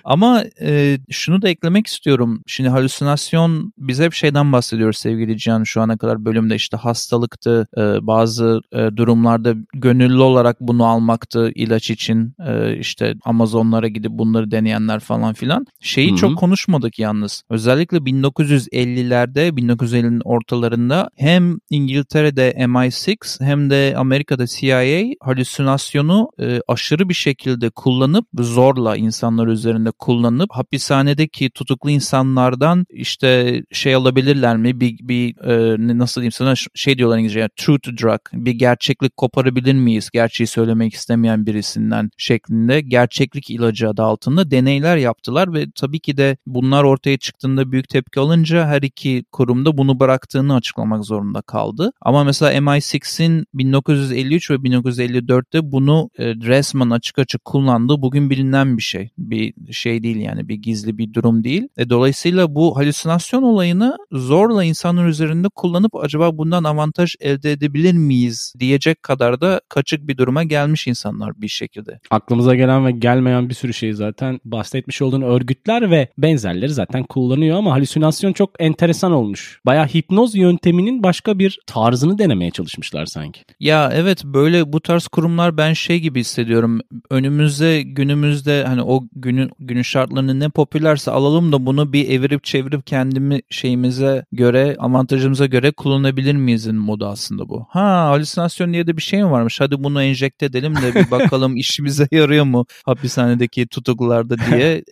Ama 0.04 0.44
e, 0.62 0.98
şunu 1.10 1.42
da 1.42 1.50
eklemek 1.50 1.88
istiyorum. 1.88 2.44
Şimdi 2.48 2.70
halüsinasyon 2.70 3.74
biz 3.78 4.00
hep 4.00 4.14
şeyden 4.14 4.52
bahsediyoruz 4.52 4.98
sevgili 4.98 5.31
sevgili 5.40 5.66
şu 5.66 5.82
ana 5.82 5.98
kadar 5.98 6.26
bölümde 6.26 6.56
işte 6.56 6.78
hastalıktı, 6.78 7.68
e, 7.78 7.82
bazı 7.82 8.62
e, 8.72 8.98
durumlarda 8.98 9.54
gönüllü 9.74 10.22
olarak 10.22 10.62
bunu 10.62 10.86
almaktı 10.86 11.52
ilaç 11.56 11.90
için 11.90 12.34
e, 12.48 12.78
işte 12.78 13.14
Amazonlara 13.24 13.88
gidip 13.88 14.12
bunları 14.12 14.52
deneyenler 14.52 15.00
falan 15.00 15.34
filan. 15.34 15.66
Şeyi 15.80 16.10
Hı-hı. 16.10 16.18
çok 16.18 16.38
konuşmadık 16.38 17.00
yalnız. 17.00 17.44
Özellikle 17.50 17.98
1950'lerde 17.98 19.50
1950'nin 19.50 20.22
ortalarında 20.24 21.10
hem 21.16 21.60
İngiltere'de 21.70 22.52
MI6 22.52 23.44
hem 23.44 23.70
de 23.70 23.94
Amerika'da 23.98 24.46
CIA 24.48 25.04
halüsinasyonu 25.22 26.30
e, 26.40 26.60
aşırı 26.68 27.10
bir 27.10 27.14
şekilde 27.14 27.70
kullanıp 27.70 28.26
zorla 28.40 28.98
insanlar 28.98 29.48
üzerinde 29.48 29.92
kullanıp 29.92 30.50
hapishanedeki 30.52 31.50
tutuklu 31.50 31.90
insanlardan 31.90 32.86
işte 32.90 33.62
şey 33.72 33.96
alabilirler 33.96 34.58
mi 34.58 34.80
bir, 34.80 34.98
bir 35.02 35.21
e, 35.30 35.76
nasıl 35.98 36.22
diyeyim 36.22 36.32
sana 36.32 36.54
şey 36.76 36.98
diyorlar 36.98 37.18
İngilizce 37.18 37.40
yani 37.40 37.50
truth 37.56 37.88
drug 38.02 38.20
bir 38.34 38.52
gerçeklik 38.52 39.18
koparabilir 39.18 39.74
miyiz 39.74 40.10
gerçeği 40.14 40.48
söylemek 40.48 40.94
istemeyen 40.94 41.46
birisinden 41.46 42.10
şeklinde 42.18 42.82
gerçeklik 42.82 43.50
ilacı 43.50 43.90
adı 43.90 44.04
altında 44.04 44.52
deneyler 44.52 44.98
yaptılar 44.98 45.54
ve 45.54 45.66
tabii 45.76 46.00
ki 46.00 46.18
de 46.18 46.38
bunlar 46.46 46.84
ortaya 46.84 47.18
çıktığında 47.18 47.72
büyük 47.72 47.90
tepki 47.90 48.20
alınca 48.20 48.68
her 48.68 48.82
iki 48.82 49.24
kurumda 49.32 49.78
bunu 49.78 50.00
bıraktığını 50.00 50.56
açıklamak 50.56 51.06
zorunda 51.06 51.42
kaldı. 51.42 51.92
Ama 52.02 52.24
mesela 52.24 52.54
MI6'in 52.54 53.46
1953 53.54 54.52
ve 54.52 54.56
1954'te 54.56 55.72
bunu 55.72 56.10
e, 56.18 56.26
resmen 56.26 56.90
açık 56.90 57.20
açık 57.20 57.46
kullandığı 57.46 58.02
bugün 58.02 58.30
bilinen 58.30 58.78
bir 58.78 58.82
şey. 58.82 59.10
Bir 59.18 59.54
şey 59.72 60.04
değil 60.04 60.18
yani 60.18 60.48
bir 60.50 60.56
gizli 60.56 60.98
bir 60.98 61.14
durum 61.14 61.44
değil. 61.44 61.68
E, 61.78 61.90
dolayısıyla 61.90 62.56
bu 62.56 62.78
halüsinasyon 62.78 63.44
olayını 63.44 63.98
zorla 64.12 64.64
insanlar 64.64 65.08
üzerinde 65.12 65.48
kullanıp 65.56 65.96
acaba 65.96 66.38
bundan 66.38 66.64
avantaj 66.64 67.16
elde 67.20 67.52
edebilir 67.52 67.94
miyiz 67.94 68.54
diyecek 68.60 69.04
kadar 69.04 69.42
da 69.42 69.62
kaçık 69.70 70.08
bir 70.08 70.18
duruma 70.18 70.44
gelmiş 70.44 70.88
insanlar 70.88 71.42
bir 71.42 71.48
şekilde. 71.48 72.00
Aklımıza 72.12 72.56
gelen 72.56 72.86
ve 72.86 72.92
gelmeyen 72.92 73.50
bir 73.50 73.54
sürü 73.54 73.74
şey 73.74 73.94
zaten 73.94 74.40
bahsetmiş 74.46 75.02
olduğun 75.02 75.22
örgütler 75.22 75.92
ve 75.92 76.08
benzerleri 76.18 76.70
zaten 76.74 77.04
kullanıyor 77.04 77.58
ama 77.58 77.72
halüsinasyon 77.72 78.34
çok 78.34 78.50
enteresan 78.60 79.12
olmuş. 79.12 79.60
Baya 79.66 79.86
hipnoz 79.86 80.36
yönteminin 80.36 81.04
başka 81.04 81.40
bir 81.40 81.60
tarzını 81.68 82.18
denemeye 82.18 82.52
çalışmışlar 82.52 83.06
sanki. 83.06 83.42
Ya 83.60 83.92
evet 83.94 84.24
böyle 84.26 84.74
bu 84.74 84.80
tarz 84.82 85.08
kurumlar 85.08 85.58
ben 85.58 85.74
şey 85.74 86.00
gibi 86.00 86.20
hissediyorum. 86.20 86.80
Önümüzde 87.10 87.82
günümüzde 87.82 88.64
hani 88.68 88.82
o 88.82 89.04
günün 89.16 89.52
günün 89.60 89.82
şartlarını 89.82 90.40
ne 90.40 90.50
popülerse 90.50 91.12
alalım 91.12 91.52
da 91.52 91.66
bunu 91.66 91.94
bir 91.94 92.10
evirip 92.10 92.44
çevirip 92.44 92.88
kendimi 92.88 93.42
şeyimize 93.50 94.26
göre 94.32 94.76
avantajımıza 95.02 95.46
göre 95.46 95.72
kullanabilir 95.72 96.34
miyizin 96.34 96.76
modu 96.76 97.06
aslında 97.06 97.50
bu. 97.50 97.66
Ha 97.70 97.82
halüsinasyon 97.82 98.74
diye 98.74 98.88
de 98.88 98.98
bir 98.98 99.02
şey 99.02 99.24
mi 99.24 99.32
varmış? 99.32 99.62
Hadi 99.62 99.84
bunu 99.84 100.04
enjekte 100.04 100.46
edelim 100.46 100.76
de 100.76 100.96
bir 100.96 101.12
bakalım 101.12 101.58
işimize 101.58 102.08
yarıyor 102.12 102.46
mu 102.46 102.66
hapishanedeki 102.86 103.68
tutuklularda 103.68 104.38
diye 104.52 104.76
e, 104.76 104.84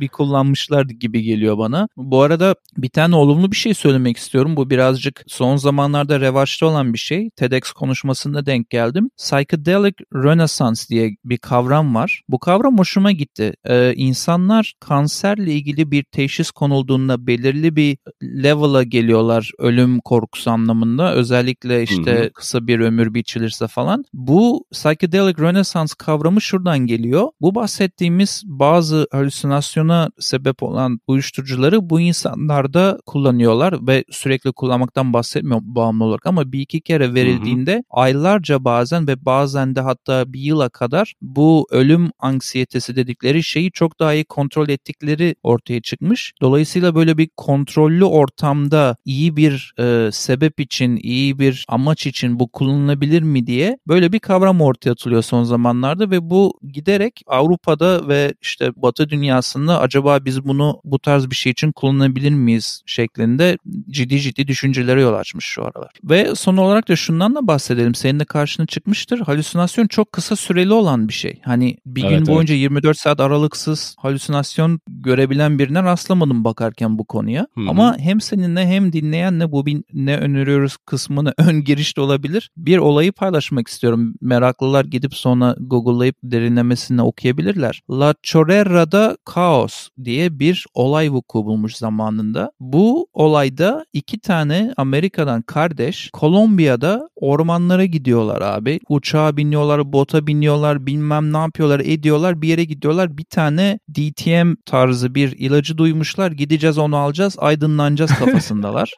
bir 0.00 0.08
kullanmışlar 0.08 0.84
gibi 0.84 1.22
geliyor 1.22 1.58
bana. 1.58 1.88
Bu 1.96 2.22
arada 2.22 2.54
bir 2.76 2.88
tane 2.88 3.16
olumlu 3.16 3.50
bir 3.50 3.56
şey 3.56 3.74
söylemek 3.74 4.16
istiyorum. 4.16 4.56
Bu 4.56 4.70
birazcık 4.70 5.24
son 5.26 5.56
zamanlarda 5.56 6.20
revaçta 6.20 6.66
olan 6.66 6.92
bir 6.92 6.98
şey. 6.98 7.30
TEDx 7.30 7.72
konuşmasında 7.72 8.46
denk 8.46 8.70
geldim. 8.70 9.10
Psychedelic 9.16 9.94
Renaissance 10.14 10.80
diye 10.88 11.16
bir 11.24 11.38
kavram 11.38 11.94
var. 11.94 12.22
Bu 12.28 12.38
kavram 12.38 12.78
hoşuma 12.78 13.12
gitti. 13.12 13.54
Ee, 13.64 13.94
insanlar 13.96 14.74
kanserle 14.80 15.52
ilgili 15.52 15.90
bir 15.90 16.04
teşhis 16.04 16.50
konulduğunda 16.50 17.26
belirli 17.26 17.76
bir 17.76 17.96
level'a 18.22 18.82
geliyorlar 18.82 19.50
ölüm 19.58 20.00
korkusu 20.00 20.50
anlamında. 20.50 21.14
Özellikle 21.14 21.82
işte 21.82 22.14
Hı-hı. 22.14 22.30
kısa 22.32 22.66
bir 22.66 22.80
ömür 22.80 23.14
biçilirse 23.14 23.66
falan. 23.66 24.04
Bu 24.12 24.64
psychedelic 24.72 25.42
renaissance 25.42 25.92
kavramı 25.98 26.40
şuradan 26.40 26.78
geliyor. 26.78 27.28
Bu 27.40 27.54
bahsettiğimiz 27.54 28.42
bazı 28.44 29.06
halüsinasyona 29.12 30.08
sebep 30.18 30.62
olan 30.62 31.00
uyuşturucuları 31.06 31.90
bu 31.90 32.00
insanlarda 32.00 32.98
kullanıyorlar 33.06 33.86
ve 33.86 34.04
sürekli 34.10 34.52
kullanmaktan 34.52 35.12
bahsetmiyor 35.12 35.60
bağımlı 35.62 36.04
olarak 36.04 36.26
ama 36.26 36.52
bir 36.52 36.60
iki 36.60 36.80
kere 36.80 37.14
verildiğinde 37.14 37.72
Hı-hı. 37.72 37.82
aylarca 37.90 38.64
bazen 38.64 39.08
ve 39.08 39.24
bazen 39.24 39.76
de 39.76 39.80
hatta 39.80 40.32
bir 40.32 40.40
yıla 40.40 40.68
kadar 40.68 41.14
bu 41.22 41.66
ölüm 41.70 42.10
anksiyetesi 42.18 42.96
dedikleri 42.96 43.42
şeyi 43.42 43.70
çok 43.72 44.00
daha 44.00 44.14
iyi 44.14 44.24
kontrol 44.24 44.68
ettikleri 44.68 45.34
ortaya 45.42 45.80
çıkmış. 45.80 46.32
Dolayısıyla 46.40 46.94
böyle 46.94 47.18
bir 47.18 47.28
kontrollü 47.36 48.04
ortamda 48.04 48.96
iyi 49.04 49.36
bir 49.36 49.45
e, 49.78 50.08
sebep 50.12 50.60
için, 50.60 50.96
iyi 51.02 51.38
bir 51.38 51.64
amaç 51.68 52.06
için 52.06 52.40
bu 52.40 52.48
kullanılabilir 52.48 53.22
mi 53.22 53.46
diye 53.46 53.78
böyle 53.88 54.12
bir 54.12 54.18
kavram 54.18 54.60
ortaya 54.60 54.90
atılıyor 54.90 55.22
son 55.22 55.44
zamanlarda 55.44 56.10
ve 56.10 56.30
bu 56.30 56.60
giderek 56.72 57.22
Avrupa'da 57.26 58.08
ve 58.08 58.34
işte 58.42 58.70
Batı 58.76 59.08
dünyasında 59.08 59.80
acaba 59.80 60.24
biz 60.24 60.44
bunu 60.44 60.80
bu 60.84 60.98
tarz 60.98 61.30
bir 61.30 61.36
şey 61.36 61.52
için 61.52 61.72
kullanabilir 61.72 62.30
miyiz 62.30 62.82
şeklinde 62.86 63.58
ciddi 63.90 64.20
ciddi 64.20 64.48
düşüncelere 64.48 65.00
yol 65.00 65.14
açmış 65.14 65.44
şu 65.44 65.62
aralar. 65.64 65.90
Ve 66.04 66.34
son 66.34 66.56
olarak 66.56 66.88
da 66.88 66.96
şundan 66.96 67.34
da 67.34 67.46
bahsedelim. 67.46 67.94
Senin 67.94 68.20
de 68.20 68.24
karşına 68.24 68.66
çıkmıştır. 68.66 69.20
Halüsinasyon 69.20 69.86
çok 69.86 70.12
kısa 70.12 70.36
süreli 70.36 70.72
olan 70.72 71.08
bir 71.08 71.12
şey. 71.12 71.40
Hani 71.44 71.76
bir 71.86 72.04
evet, 72.04 72.18
gün 72.18 72.26
boyunca 72.26 72.54
evet. 72.54 72.62
24 72.62 72.98
saat 72.98 73.20
aralıksız 73.20 73.96
halüsinasyon 73.98 74.80
görebilen 74.88 75.58
birine 75.58 75.82
rastlamadım 75.82 76.44
bakarken 76.44 76.98
bu 76.98 77.04
konuya. 77.04 77.46
Hı-hı. 77.54 77.70
Ama 77.70 77.98
hem 77.98 78.20
seninle 78.20 78.66
hem 78.66 78.92
dinleyenle 79.36 79.52
bu 79.52 79.66
bir 79.66 79.82
ne 79.92 80.16
öneriyoruz 80.16 80.76
kısmını 80.76 81.34
ön 81.38 81.64
girişte 81.64 82.00
olabilir. 82.00 82.50
Bir 82.56 82.78
olayı 82.78 83.12
paylaşmak 83.12 83.68
istiyorum. 83.68 84.14
Meraklılar 84.20 84.84
gidip 84.84 85.14
sonra 85.14 85.56
Google'layıp 85.60 86.16
derinlemesine 86.22 87.02
okuyabilirler. 87.02 87.82
La 87.90 88.14
Chorrera'da 88.22 89.16
Kaos 89.24 89.88
diye 90.04 90.38
bir 90.38 90.66
olay 90.74 91.10
vuku 91.10 91.44
bulmuş 91.44 91.76
zamanında. 91.76 92.52
Bu 92.60 93.08
olayda 93.12 93.84
iki 93.92 94.18
tane 94.18 94.74
Amerika'dan 94.76 95.42
kardeş 95.42 96.10
Kolombiya'da 96.12 97.08
ormanlara 97.16 97.84
gidiyorlar 97.84 98.42
abi. 98.42 98.80
Uçağa 98.88 99.36
biniyorlar, 99.36 99.92
bota 99.92 100.26
biniyorlar, 100.26 100.86
bilmem 100.86 101.32
ne 101.32 101.38
yapıyorlar, 101.38 101.80
ediyorlar. 101.80 102.42
Bir 102.42 102.48
yere 102.48 102.64
gidiyorlar. 102.64 103.18
Bir 103.18 103.24
tane 103.24 103.78
DTM 103.96 104.54
tarzı 104.66 105.14
bir 105.14 105.32
ilacı 105.38 105.78
duymuşlar. 105.78 106.32
Gideceğiz 106.32 106.78
onu 106.78 106.96
alacağız, 106.96 107.36
aydınlanacağız 107.38 108.14
kafasındalar. 108.14 108.94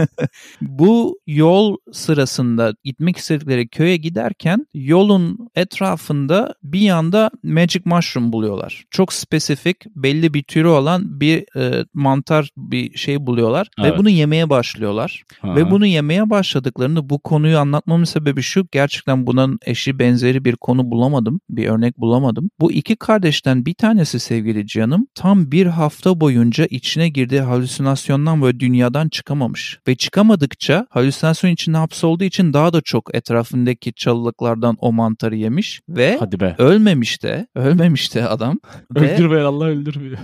Bu 0.60 1.18
yol 1.26 1.76
sırasında 1.92 2.74
gitmek 2.84 3.16
istedikleri 3.16 3.68
köye 3.68 3.96
giderken 3.96 4.66
yolun 4.74 5.38
etrafında 5.54 6.54
bir 6.62 6.80
yanda 6.80 7.30
magic 7.42 7.82
mushroom 7.84 8.32
buluyorlar. 8.32 8.84
Çok 8.90 9.12
spesifik, 9.12 9.76
belli 9.96 10.34
bir 10.34 10.42
türü 10.42 10.68
olan 10.68 11.20
bir 11.20 11.58
e, 11.58 11.84
mantar 11.94 12.50
bir 12.56 12.98
şey 12.98 13.26
buluyorlar 13.26 13.68
evet. 13.80 13.92
ve 13.92 13.98
bunu 13.98 14.10
yemeye 14.10 14.50
başlıyorlar. 14.50 15.22
Ha. 15.40 15.56
Ve 15.56 15.70
bunu 15.70 15.86
yemeye 15.86 16.30
başladıklarında 16.30 17.10
bu 17.10 17.18
konuyu 17.18 17.58
anlatmamın 17.58 18.04
sebebi 18.04 18.42
şu. 18.42 18.66
Gerçekten 18.72 19.26
bunun 19.26 19.58
eşi 19.66 19.98
benzeri 19.98 20.44
bir 20.44 20.56
konu 20.56 20.90
bulamadım. 20.90 21.40
Bir 21.50 21.66
örnek 21.66 21.98
bulamadım. 21.98 22.50
Bu 22.60 22.72
iki 22.72 22.96
kardeşten 22.96 23.66
bir 23.66 23.74
tanesi 23.74 24.20
sevgili 24.32 24.66
canım 24.66 25.06
tam 25.14 25.52
bir 25.52 25.66
hafta 25.66 26.20
boyunca 26.20 26.66
içine 26.70 27.08
girdiği 27.08 27.40
halüsinasyondan 27.40 28.42
böyle 28.42 28.60
dünyadan 28.60 29.08
çıkamamış. 29.08 29.78
Ve 29.88 29.94
çıkamadıkça 29.94 30.86
halüsinasyon 30.90 31.50
içinde 31.50 31.76
hapsolduğu 31.76 32.24
için 32.24 32.52
daha 32.52 32.72
da 32.72 32.80
çok 32.80 33.14
etrafındaki 33.14 33.92
çalılıklardan 33.94 34.76
o 34.80 34.92
mantarı 34.92 35.36
yemiş 35.36 35.80
ve 35.88 36.16
Hadi 36.20 36.40
be. 36.40 36.54
ölmemiş 36.58 37.22
de 37.22 37.46
ölmemiş 37.54 38.14
de 38.14 38.28
adam. 38.28 38.58
Öldürmeyen 38.96 39.44
Allah 39.44 39.64
öldürmüyor. 39.64 40.18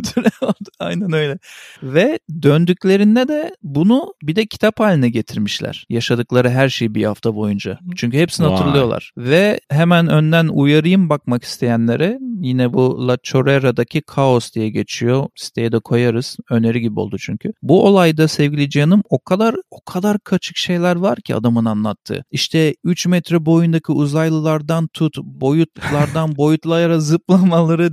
Aynen 0.80 1.12
öyle. 1.12 1.38
Ve 1.82 2.18
döndüklerinde 2.42 3.28
de 3.28 3.56
bunu 3.62 4.14
bir 4.22 4.36
de 4.36 4.46
kitap 4.46 4.80
haline 4.80 5.08
getirmişler. 5.10 5.86
Yaşadıkları 5.88 6.50
her 6.50 6.68
şeyi 6.68 6.94
bir 6.94 7.04
hafta 7.04 7.34
boyunca. 7.34 7.78
Çünkü 7.96 8.18
hepsini 8.18 8.46
Vay. 8.46 8.56
hatırlıyorlar. 8.56 9.12
Ve 9.16 9.60
hemen 9.70 10.06
önden 10.08 10.48
uyarayım 10.48 11.08
bakmak 11.08 11.44
isteyenlere 11.44 12.18
yine 12.40 12.72
bu 12.72 13.08
La 13.08 13.18
Chorrera'daki 13.22 14.00
Kaos 14.00 14.52
diye 14.52 14.70
geçiyor. 14.70 15.26
Siteye 15.36 15.72
de 15.72 15.78
koyarız. 15.78 16.36
Öneri 16.50 16.80
gibi 16.80 17.00
oldu 17.00 17.16
çünkü. 17.18 17.52
Bu 17.62 17.86
olayda 17.86 18.28
sevgili 18.28 18.70
canım 18.70 19.02
o 19.10 19.18
kadar 19.18 19.54
o 19.70 19.80
kadar 19.84 20.18
kaçık 20.18 20.56
şeyler 20.56 20.96
var 20.96 21.20
ki 21.20 21.34
adamın 21.34 21.64
anlattığı. 21.64 22.24
İşte 22.30 22.74
3 22.84 23.06
metre 23.06 23.46
boyundaki 23.46 23.92
uzaylılardan 23.92 24.86
tut, 24.86 25.16
boyutlardan 25.18 26.36
boyutlara 26.36 27.00
zıplamaları 27.00 27.90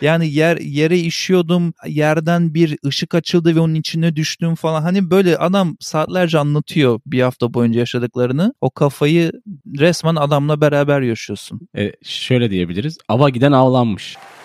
yani 0.00 0.32
yer 0.32 0.56
yere 0.56 0.98
işiyordum, 0.98 1.72
yerden 1.86 2.54
bir 2.54 2.78
ışık 2.86 3.14
açıldı 3.14 3.56
ve 3.56 3.60
onun 3.60 3.74
içine 3.74 4.16
düştüm 4.16 4.54
falan. 4.54 4.82
Hani 4.82 5.10
böyle 5.10 5.36
adam 5.36 5.76
saatlerce 5.80 6.38
anlatıyor 6.38 7.00
bir 7.06 7.22
hafta 7.22 7.54
boyunca 7.54 7.80
yaşadıklarını. 7.80 8.54
O 8.60 8.70
kafayı 8.70 9.32
resmen 9.78 10.16
adamla 10.16 10.60
beraber 10.60 11.00
yaşıyorsun. 11.00 11.60
E, 11.76 11.92
şöyle 12.02 12.50
diyebiliriz. 12.50 12.98
Ava 13.08 13.28
giden 13.28 13.52
vamos. 13.90 14.39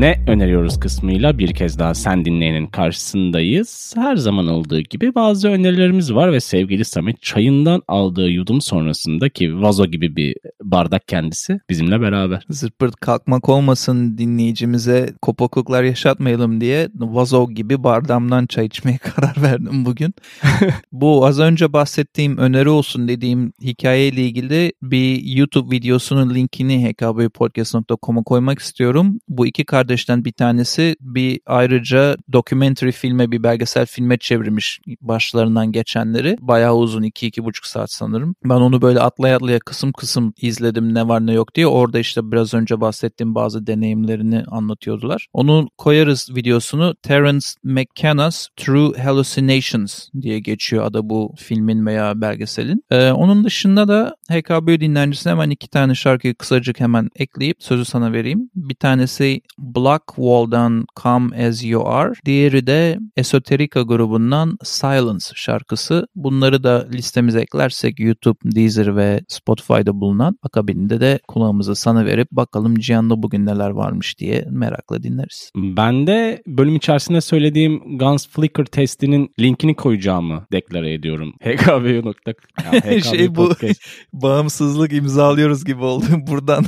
Ne 0.00 0.24
öneriyoruz 0.26 0.80
kısmıyla 0.80 1.38
bir 1.38 1.54
kez 1.54 1.78
daha 1.78 1.94
sen 1.94 2.24
dinleyenin 2.24 2.66
karşısındayız. 2.66 3.94
Her 3.96 4.16
zaman 4.16 4.46
olduğu 4.46 4.80
gibi 4.80 5.14
bazı 5.14 5.48
önerilerimiz 5.48 6.14
var 6.14 6.32
ve 6.32 6.40
sevgili 6.40 6.84
Samet 6.84 7.22
çayından 7.22 7.82
aldığı 7.88 8.28
yudum 8.28 8.60
sonrasında 8.60 9.28
ki 9.28 9.62
vazo 9.62 9.86
gibi 9.86 10.16
bir 10.16 10.36
bardak 10.62 11.08
kendisi 11.08 11.60
bizimle 11.70 12.00
beraber. 12.00 12.46
Zırt 12.50 12.96
kalkmak 13.00 13.48
olmasın 13.48 14.18
dinleyicimize 14.18 15.12
kopukluklar 15.22 15.82
yaşatmayalım 15.82 16.60
diye 16.60 16.88
vazo 16.94 17.50
gibi 17.50 17.84
bardağımdan 17.84 18.46
çay 18.46 18.66
içmeye 18.66 18.98
karar 19.14 19.42
verdim 19.42 19.84
bugün. 19.84 20.14
Bu 20.92 21.26
az 21.26 21.40
önce 21.40 21.72
bahsettiğim 21.72 22.38
öneri 22.38 22.68
olsun 22.68 23.08
dediğim 23.08 23.52
hikayeyle 23.62 24.22
ilgili 24.22 24.72
bir 24.82 25.22
YouTube 25.22 25.76
videosunun 25.76 26.34
linkini 26.34 26.90
hkbpodcast.com'a 26.90 28.22
koymak 28.22 28.58
istiyorum. 28.58 29.18
Bu 29.28 29.46
iki 29.46 29.64
kardeşten 29.90 30.24
bir 30.24 30.32
tanesi 30.32 30.96
bir 31.00 31.40
ayrıca 31.46 32.16
documentary 32.32 32.90
filme 32.90 33.30
bir 33.30 33.42
belgesel 33.42 33.86
filme 33.86 34.18
çevirmiş 34.18 34.80
başlarından 35.00 35.72
geçenleri. 35.72 36.36
Bayağı 36.40 36.74
uzun 36.74 37.02
2-2,5 37.02 37.68
saat 37.68 37.92
sanırım. 37.92 38.34
Ben 38.44 38.54
onu 38.54 38.82
böyle 38.82 39.00
atlaya 39.00 39.36
atlaya 39.36 39.58
kısım 39.58 39.92
kısım 39.92 40.32
izledim 40.40 40.94
ne 40.94 41.08
var 41.08 41.26
ne 41.26 41.32
yok 41.32 41.54
diye. 41.54 41.66
Orada 41.66 41.98
işte 41.98 42.32
biraz 42.32 42.54
önce 42.54 42.80
bahsettiğim 42.80 43.34
bazı 43.34 43.66
deneyimlerini 43.66 44.44
anlatıyordular. 44.48 45.26
Onu 45.32 45.68
koyarız 45.78 46.30
videosunu. 46.36 46.94
Terence 47.02 47.46
McKenna's 47.64 48.48
True 48.56 49.02
Hallucinations 49.02 50.08
diye 50.22 50.38
geçiyor 50.40 50.84
adı 50.84 51.00
bu 51.02 51.34
filmin 51.38 51.86
veya 51.86 52.20
belgeselin. 52.20 52.84
Ee, 52.90 53.10
onun 53.10 53.44
dışında 53.44 53.88
da 53.88 54.16
HKB 54.30 54.80
dinleyicisine 54.80 55.32
hemen 55.32 55.50
iki 55.50 55.68
tane 55.68 55.94
şarkıyı 55.94 56.34
kısacık 56.34 56.80
hemen 56.80 57.08
ekleyip 57.16 57.56
sözü 57.62 57.84
sana 57.84 58.12
vereyim. 58.12 58.50
Bir 58.54 58.74
tanesi 58.74 59.40
Black 59.80 60.04
Wall'dan 60.06 60.86
Come 61.02 61.46
As 61.46 61.64
You 61.64 61.88
Are. 61.88 62.12
Diğeri 62.24 62.66
de 62.66 62.98
Esoterica 63.16 63.82
grubundan 63.82 64.58
Silence 64.64 65.24
şarkısı. 65.34 66.06
Bunları 66.14 66.62
da 66.62 66.88
listemize 66.92 67.40
eklersek 67.40 68.00
YouTube, 68.00 68.38
Deezer 68.44 68.96
ve 68.96 69.20
Spotify'da 69.28 70.00
bulunan 70.00 70.38
akabinde 70.42 71.00
de 71.00 71.20
kulağımızı 71.28 71.74
sana 71.74 72.04
verip 72.04 72.28
bakalım 72.32 72.74
Cihan'da 72.74 73.22
bugün 73.22 73.46
neler 73.46 73.70
varmış 73.70 74.18
diye 74.18 74.44
merakla 74.50 75.02
dinleriz. 75.02 75.50
Ben 75.56 76.06
de 76.06 76.42
bölüm 76.46 76.76
içerisinde 76.76 77.20
söylediğim 77.20 77.98
Guns 77.98 78.28
Flicker 78.28 78.64
testinin 78.64 79.30
linkini 79.40 79.76
koyacağımı 79.76 80.46
deklare 80.52 80.94
ediyorum. 80.94 81.32
hkbu.com 81.44 83.00
şey 83.16 83.36
bu 83.36 83.50
bağımsızlık 84.12 84.92
imzalıyoruz 84.92 85.64
gibi 85.64 85.84
oldu. 85.84 86.04
Buradan 86.26 86.64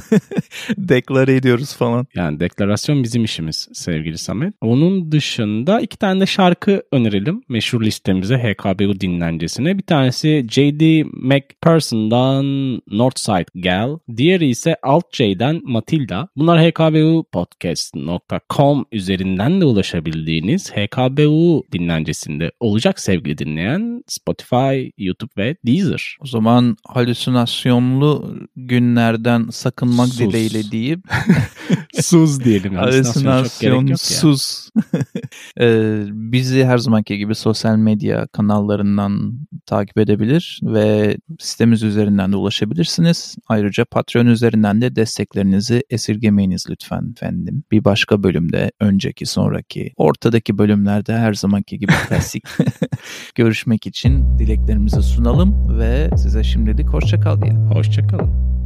deklare 0.77 1.35
ediyoruz 1.37 1.77
falan. 1.77 2.07
Yani 2.15 2.41
deklarasyon 2.41 3.02
bizim 3.03 3.25
işimiz 3.25 3.69
sevgili 3.73 4.19
Samet. 4.19 4.55
Onun 4.61 5.13
dışında 5.13 5.81
iki 5.81 5.99
tane 5.99 6.21
de 6.21 6.27
şarkı 6.27 6.83
önerelim 6.93 7.43
meşhur 7.49 7.83
listemize 7.83 8.39
HKBU 8.39 9.01
dinlencesine. 9.01 9.79
Bir 9.79 9.83
tanesi 9.83 10.47
J.D. 10.51 11.05
McPherson'dan 11.13 12.45
Northside 12.91 13.45
Gal. 13.55 13.99
Diğeri 14.17 14.49
ise 14.49 14.77
Alt 14.83 15.05
J'den 15.13 15.61
Matilda. 15.65 16.29
Bunlar 16.37 16.71
hkbupodcast.com 16.71 18.85
üzerinden 18.93 19.61
de 19.61 19.65
ulaşabildiğiniz 19.65 20.73
HKBU 20.73 21.63
dinlencesinde 21.73 22.53
olacak 22.61 23.01
sevgili 23.01 23.39
dinleyen 23.39 24.03
Spotify, 24.07 24.91
YouTube 24.99 25.33
ve 25.37 25.57
Deezer. 25.67 26.17
O 26.21 26.27
zaman 26.27 26.77
halüsinasyonlu 26.89 28.37
günlerden 28.57 29.47
sakınmak 29.51 30.09
sus. 30.09 30.19
dileğiyle 30.19 30.71
deyip 30.71 31.01
sus 32.01 32.45
diyelim. 32.45 32.75
Halüsinasyonsuz. 32.75 34.69
ee, 35.61 36.05
bizi 36.09 36.65
her 36.65 36.79
zamanki 36.79 37.19
gibi 37.19 37.35
sosyal 37.35 37.77
medya 37.77 38.27
kanallarından 38.27 39.33
takip 39.67 39.99
edebilir 39.99 40.61
ve 40.63 41.17
sitemiz 41.39 41.83
üzerinden 41.83 42.33
de 42.33 42.37
ulaşabilirsiniz. 42.37 43.37
Ayrıca 43.49 43.85
Patreon 43.85 44.27
üzerinden 44.27 44.81
de 44.81 44.97
desteklerinizi 44.97 45.83
esirgemeyiniz 45.91 46.67
lütfen 46.71 47.13
efendim. 47.17 47.65
Bir 47.71 47.85
başka 47.85 48.23
bölümde, 48.23 48.71
önceki, 48.81 49.27
sonraki, 49.27 49.93
ortadaki 49.97 50.59
bölümlerde 50.59 51.17
her 51.17 51.35
zamanki 51.35 51.79
gibi 51.79 51.93
klasik 52.09 52.45
görüşmek 53.35 53.87
için 53.87 54.39
dileklerimizi 54.39 55.03
sunalım 55.03 55.79
ve 55.79 56.11
size 56.17 56.45
şimdilik 56.45 56.89
hoşçakal 56.89 57.43
diyelim. 57.43 57.67
Hoşçakalın. 57.71 58.62